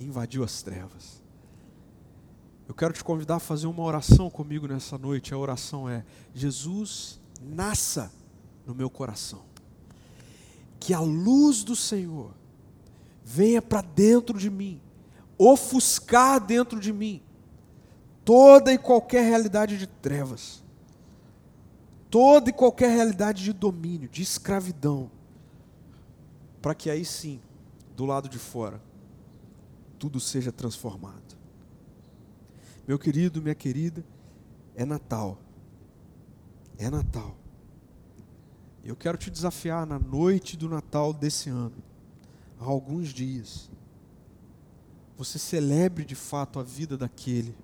invadiu 0.00 0.42
as 0.42 0.62
trevas. 0.62 1.22
Eu 2.66 2.74
quero 2.74 2.94
te 2.94 3.04
convidar 3.04 3.36
a 3.36 3.40
fazer 3.40 3.66
uma 3.66 3.82
oração 3.82 4.30
comigo 4.30 4.66
nessa 4.66 4.96
noite. 4.96 5.34
A 5.34 5.38
oração 5.38 5.88
é: 5.88 6.04
Jesus, 6.34 7.20
nasça 7.40 8.10
no 8.66 8.74
meu 8.74 8.88
coração. 8.90 9.42
Que 10.78 10.92
a 10.92 11.00
luz 11.00 11.64
do 11.64 11.74
Senhor 11.74 12.32
venha 13.24 13.62
para 13.62 13.80
dentro 13.80 14.38
de 14.38 14.50
mim, 14.50 14.80
ofuscar 15.38 16.38
dentro 16.38 16.78
de 16.78 16.92
mim 16.92 17.22
toda 18.24 18.72
e 18.72 18.78
qualquer 18.78 19.22
realidade 19.22 19.76
de 19.76 19.86
trevas, 19.86 20.62
toda 22.10 22.50
e 22.50 22.52
qualquer 22.52 22.90
realidade 22.90 23.44
de 23.44 23.52
domínio, 23.52 24.08
de 24.08 24.22
escravidão, 24.22 25.10
para 26.62 26.74
que 26.74 26.88
aí 26.88 27.04
sim, 27.04 27.40
do 27.94 28.06
lado 28.06 28.28
de 28.28 28.38
fora, 28.38 28.80
tudo 29.98 30.18
seja 30.18 30.50
transformado. 30.50 31.36
Meu 32.86 32.98
querido, 32.98 33.42
minha 33.42 33.54
querida, 33.54 34.04
é 34.74 34.84
Natal. 34.84 35.38
É 36.78 36.90
Natal. 36.90 37.36
Eu 38.84 38.94
quero 38.94 39.16
te 39.16 39.30
desafiar 39.30 39.86
na 39.86 39.98
noite 39.98 40.58
do 40.58 40.68
Natal 40.68 41.14
desse 41.14 41.48
ano, 41.48 41.82
há 42.60 42.64
alguns 42.66 43.08
dias. 43.08 43.70
Você 45.16 45.38
celebre 45.38 46.04
de 46.04 46.14
fato 46.14 46.58
a 46.58 46.62
vida 46.62 46.94
daquele 46.94 47.56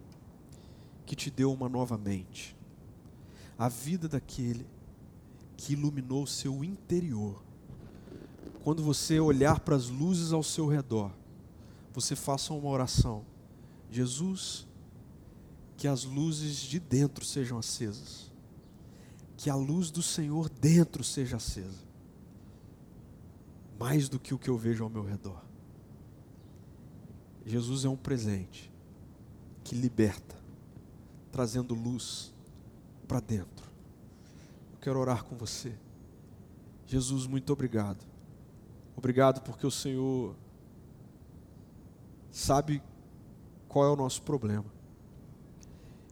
que 1.05 1.15
te 1.15 1.31
deu 1.31 1.53
uma 1.53 1.69
nova 1.69 1.99
mente, 1.99 2.57
a 3.59 3.69
vida 3.69 4.09
daquele 4.09 4.67
que 5.59 5.75
iluminou 5.75 6.23
o 6.23 6.27
seu 6.27 6.65
interior. 6.65 7.43
Quando 8.65 8.83
você 8.83 9.21
olhar 9.21 9.61
para 9.61 9.77
as 9.77 9.89
luzes 9.89 10.33
ao 10.33 10.43
seu 10.43 10.67
redor, 10.67 11.13
você 11.93 12.17
faça 12.17 12.55
uma 12.55 12.71
oração. 12.71 13.27
Jesus, 13.91 14.67
que 15.77 15.87
as 15.87 16.05
luzes 16.05 16.57
de 16.57 16.81
dentro 16.81 17.27
sejam 17.27 17.59
acesas. 17.59 18.30
Que 19.41 19.49
a 19.49 19.55
luz 19.55 19.91
do 19.91 20.03
Senhor 20.03 20.51
dentro 20.51 21.03
seja 21.03 21.39
acesa. 21.39 21.83
Mais 23.79 24.07
do 24.07 24.21
que 24.21 24.35
o 24.35 24.39
que 24.39 24.51
eu 24.51 24.59
vejo 24.59 24.85
ao 24.85 24.91
meu 24.91 25.03
redor. 25.03 25.43
Jesus 27.47 27.87
é 27.87 27.89
um 27.89 27.97
presente 27.97 28.71
que 29.65 29.75
liberta, 29.75 30.37
trazendo 31.33 31.75
luz 31.75 32.35
para 33.09 33.19
dentro. 33.19 33.65
Eu 34.75 34.79
quero 34.79 34.99
orar 34.99 35.25
com 35.25 35.35
você. 35.39 35.75
Jesus, 36.87 37.27
muito 37.27 37.51
obrigado. 37.51 38.05
Obrigado 38.95 39.41
porque 39.41 39.67
o 39.67 39.71
Senhor 39.71 40.37
sabe 42.31 42.83
qual 43.67 43.87
é 43.87 43.91
o 43.91 43.97
nosso 43.97 44.21
problema. 44.21 44.67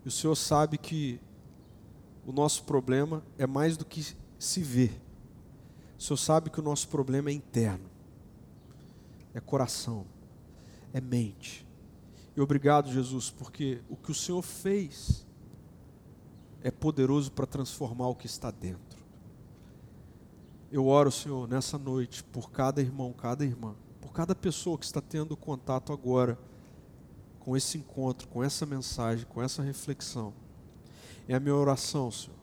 E 0.03 0.09
o 0.09 0.11
Senhor 0.11 0.35
sabe 0.35 0.79
que 0.79 1.21
o 2.29 2.33
nosso 2.33 2.65
problema 2.65 3.25
é 3.39 3.47
mais 3.47 3.75
do 3.79 3.87
que 3.87 4.15
se 4.39 4.61
vê. 4.61 4.91
O 5.99 6.03
Senhor 6.03 6.19
sabe 6.19 6.51
que 6.51 6.61
o 6.61 6.63
nosso 6.63 6.87
problema 6.89 7.31
é 7.31 7.33
interno, 7.33 7.89
é 9.33 9.41
coração, 9.41 10.05
é 10.93 11.01
mente. 11.01 11.67
E 12.37 12.41
obrigado, 12.43 12.93
Jesus, 12.93 13.31
porque 13.31 13.81
o 13.89 13.97
que 13.97 14.11
o 14.11 14.15
Senhor 14.15 14.43
fez 14.43 15.27
é 16.63 16.71
poderoso 16.71 17.33
para 17.33 17.47
transformar 17.47 18.09
o 18.09 18.15
que 18.15 18.27
está 18.27 18.51
dentro. 18.51 18.99
Eu 20.71 20.87
oro, 20.87 21.11
Senhor, 21.11 21.49
nessa 21.49 21.79
noite, 21.79 22.23
por 22.23 22.51
cada 22.51 22.83
irmão, 22.83 23.11
cada 23.11 23.43
irmã, 23.43 23.75
por 24.03 24.13
cada 24.13 24.35
pessoa 24.35 24.77
que 24.77 24.85
está 24.85 25.01
tendo 25.01 25.35
contato 25.35 25.95
agora 25.95 26.39
com 27.41 27.57
esse 27.57 27.79
encontro, 27.79 28.29
com 28.29 28.45
essa 28.45 28.67
mensagem, 28.67 29.25
com 29.25 29.43
essa 29.43 29.63
reflexão. 29.63 30.35
É 31.29 31.35
a 31.35 31.41
minha 31.41 31.55
oração, 31.55 32.11
Senhor. 32.11 32.37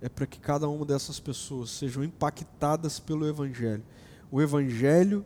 É 0.00 0.08
para 0.08 0.26
que 0.26 0.40
cada 0.40 0.68
uma 0.68 0.84
dessas 0.84 1.18
pessoas 1.20 1.70
sejam 1.70 2.04
impactadas 2.04 2.98
pelo 2.98 3.26
Evangelho. 3.26 3.84
O 4.30 4.42
Evangelho 4.42 5.24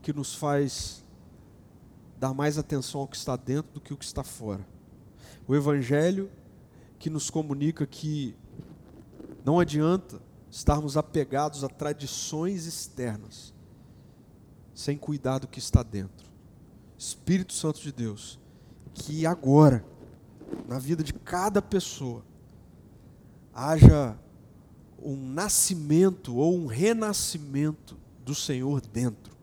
que 0.00 0.12
nos 0.12 0.34
faz 0.34 1.04
dar 2.18 2.32
mais 2.32 2.56
atenção 2.56 3.00
ao 3.00 3.08
que 3.08 3.16
está 3.16 3.36
dentro 3.36 3.72
do 3.74 3.80
que 3.80 3.92
o 3.92 3.96
que 3.96 4.04
está 4.04 4.22
fora. 4.22 4.66
O 5.46 5.54
Evangelho 5.54 6.30
que 6.98 7.10
nos 7.10 7.30
comunica 7.30 7.86
que 7.86 8.34
não 9.44 9.60
adianta 9.60 10.20
estarmos 10.50 10.96
apegados 10.96 11.62
a 11.62 11.68
tradições 11.68 12.66
externas, 12.66 13.54
sem 14.74 14.96
cuidar 14.96 15.38
do 15.38 15.48
que 15.48 15.58
está 15.58 15.82
dentro. 15.82 16.28
Espírito 16.96 17.52
Santo 17.52 17.80
de 17.80 17.92
Deus, 17.92 18.38
que 18.94 19.26
agora, 19.26 19.84
na 20.66 20.78
vida 20.78 21.02
de 21.02 21.12
cada 21.12 21.62
pessoa, 21.62 22.24
haja 23.52 24.18
um 25.02 25.16
nascimento 25.16 26.36
ou 26.36 26.56
um 26.56 26.66
renascimento 26.66 27.96
do 28.24 28.34
Senhor 28.34 28.80
dentro. 28.80 29.36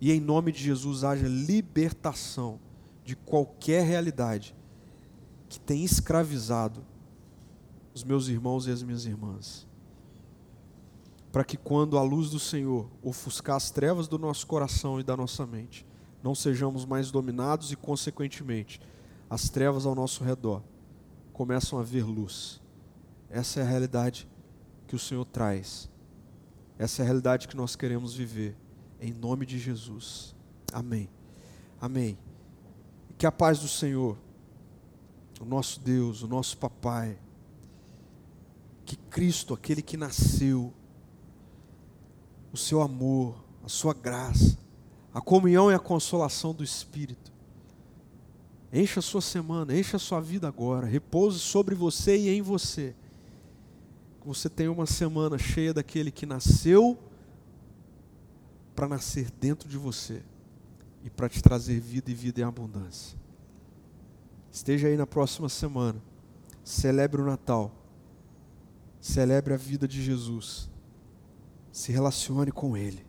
E 0.00 0.10
em 0.10 0.20
nome 0.20 0.52
de 0.52 0.62
Jesus 0.62 1.04
haja 1.04 1.28
libertação 1.28 2.58
de 3.04 3.14
qualquer 3.14 3.84
realidade 3.84 4.54
que 5.48 5.60
tem 5.60 5.84
escravizado 5.84 6.84
os 7.94 8.02
meus 8.02 8.28
irmãos 8.28 8.66
e 8.66 8.70
as 8.70 8.82
minhas 8.82 9.04
irmãs. 9.04 9.66
Para 11.30 11.44
que 11.44 11.56
quando 11.56 11.96
a 11.96 12.02
luz 12.02 12.30
do 12.30 12.38
Senhor 12.38 12.90
ofuscar 13.02 13.56
as 13.56 13.70
trevas 13.70 14.08
do 14.08 14.18
nosso 14.18 14.46
coração 14.46 14.98
e 14.98 15.02
da 15.02 15.16
nossa 15.16 15.46
mente, 15.46 15.86
não 16.22 16.34
sejamos 16.34 16.84
mais 16.84 17.10
dominados 17.10 17.72
e, 17.72 17.76
consequentemente, 17.76 18.80
as 19.32 19.48
trevas 19.48 19.86
ao 19.86 19.94
nosso 19.94 20.22
redor 20.22 20.62
começam 21.32 21.78
a 21.78 21.82
ver 21.82 22.04
luz. 22.04 22.60
Essa 23.30 23.60
é 23.60 23.62
a 23.62 23.66
realidade 23.66 24.28
que 24.86 24.94
o 24.94 24.98
Senhor 24.98 25.24
traz. 25.24 25.88
Essa 26.78 27.00
é 27.00 27.02
a 27.02 27.06
realidade 27.06 27.48
que 27.48 27.56
nós 27.56 27.74
queremos 27.74 28.12
viver. 28.14 28.54
Em 29.00 29.10
nome 29.10 29.46
de 29.46 29.58
Jesus. 29.58 30.34
Amém. 30.70 31.08
Amém. 31.80 32.18
Que 33.16 33.24
a 33.24 33.32
paz 33.32 33.58
do 33.58 33.68
Senhor, 33.68 34.18
o 35.40 35.46
nosso 35.46 35.80
Deus, 35.80 36.20
o 36.20 36.28
nosso 36.28 36.58
Papai, 36.58 37.18
que 38.84 38.96
Cristo, 38.96 39.54
aquele 39.54 39.80
que 39.80 39.96
nasceu, 39.96 40.74
o 42.52 42.56
seu 42.58 42.82
amor, 42.82 43.42
a 43.64 43.68
sua 43.70 43.94
graça, 43.94 44.58
a 45.14 45.22
comunhão 45.22 45.70
e 45.70 45.74
a 45.74 45.78
consolação 45.78 46.52
do 46.52 46.62
Espírito. 46.62 47.31
Encha 48.72 49.00
a 49.00 49.02
sua 49.02 49.20
semana, 49.20 49.76
encha 49.76 49.96
a 49.96 50.00
sua 50.00 50.20
vida 50.20 50.48
agora, 50.48 50.86
repouse 50.86 51.38
sobre 51.38 51.74
você 51.74 52.16
e 52.16 52.28
em 52.30 52.40
você. 52.40 52.94
Que 54.20 54.26
você 54.26 54.48
tenha 54.48 54.72
uma 54.72 54.86
semana 54.86 55.36
cheia 55.36 55.74
daquele 55.74 56.10
que 56.10 56.24
nasceu 56.24 56.98
para 58.74 58.88
nascer 58.88 59.30
dentro 59.32 59.68
de 59.68 59.76
você 59.76 60.22
e 61.04 61.10
para 61.10 61.28
te 61.28 61.42
trazer 61.42 61.78
vida 61.80 62.10
e 62.10 62.14
vida 62.14 62.40
em 62.40 62.44
abundância. 62.44 63.18
Esteja 64.50 64.88
aí 64.88 64.96
na 64.96 65.06
próxima 65.06 65.48
semana, 65.48 66.00
celebre 66.64 67.20
o 67.20 67.26
Natal, 67.26 67.74
celebre 69.00 69.52
a 69.52 69.56
vida 69.56 69.86
de 69.86 70.02
Jesus, 70.02 70.70
se 71.70 71.92
relacione 71.92 72.52
com 72.52 72.76
Ele 72.76 73.04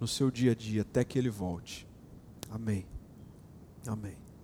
no 0.00 0.06
seu 0.06 0.30
dia 0.30 0.52
a 0.52 0.54
dia 0.54 0.82
até 0.82 1.04
que 1.04 1.18
ele 1.18 1.30
volte. 1.30 1.86
Amém. 2.50 2.86
Amém. 3.86 4.25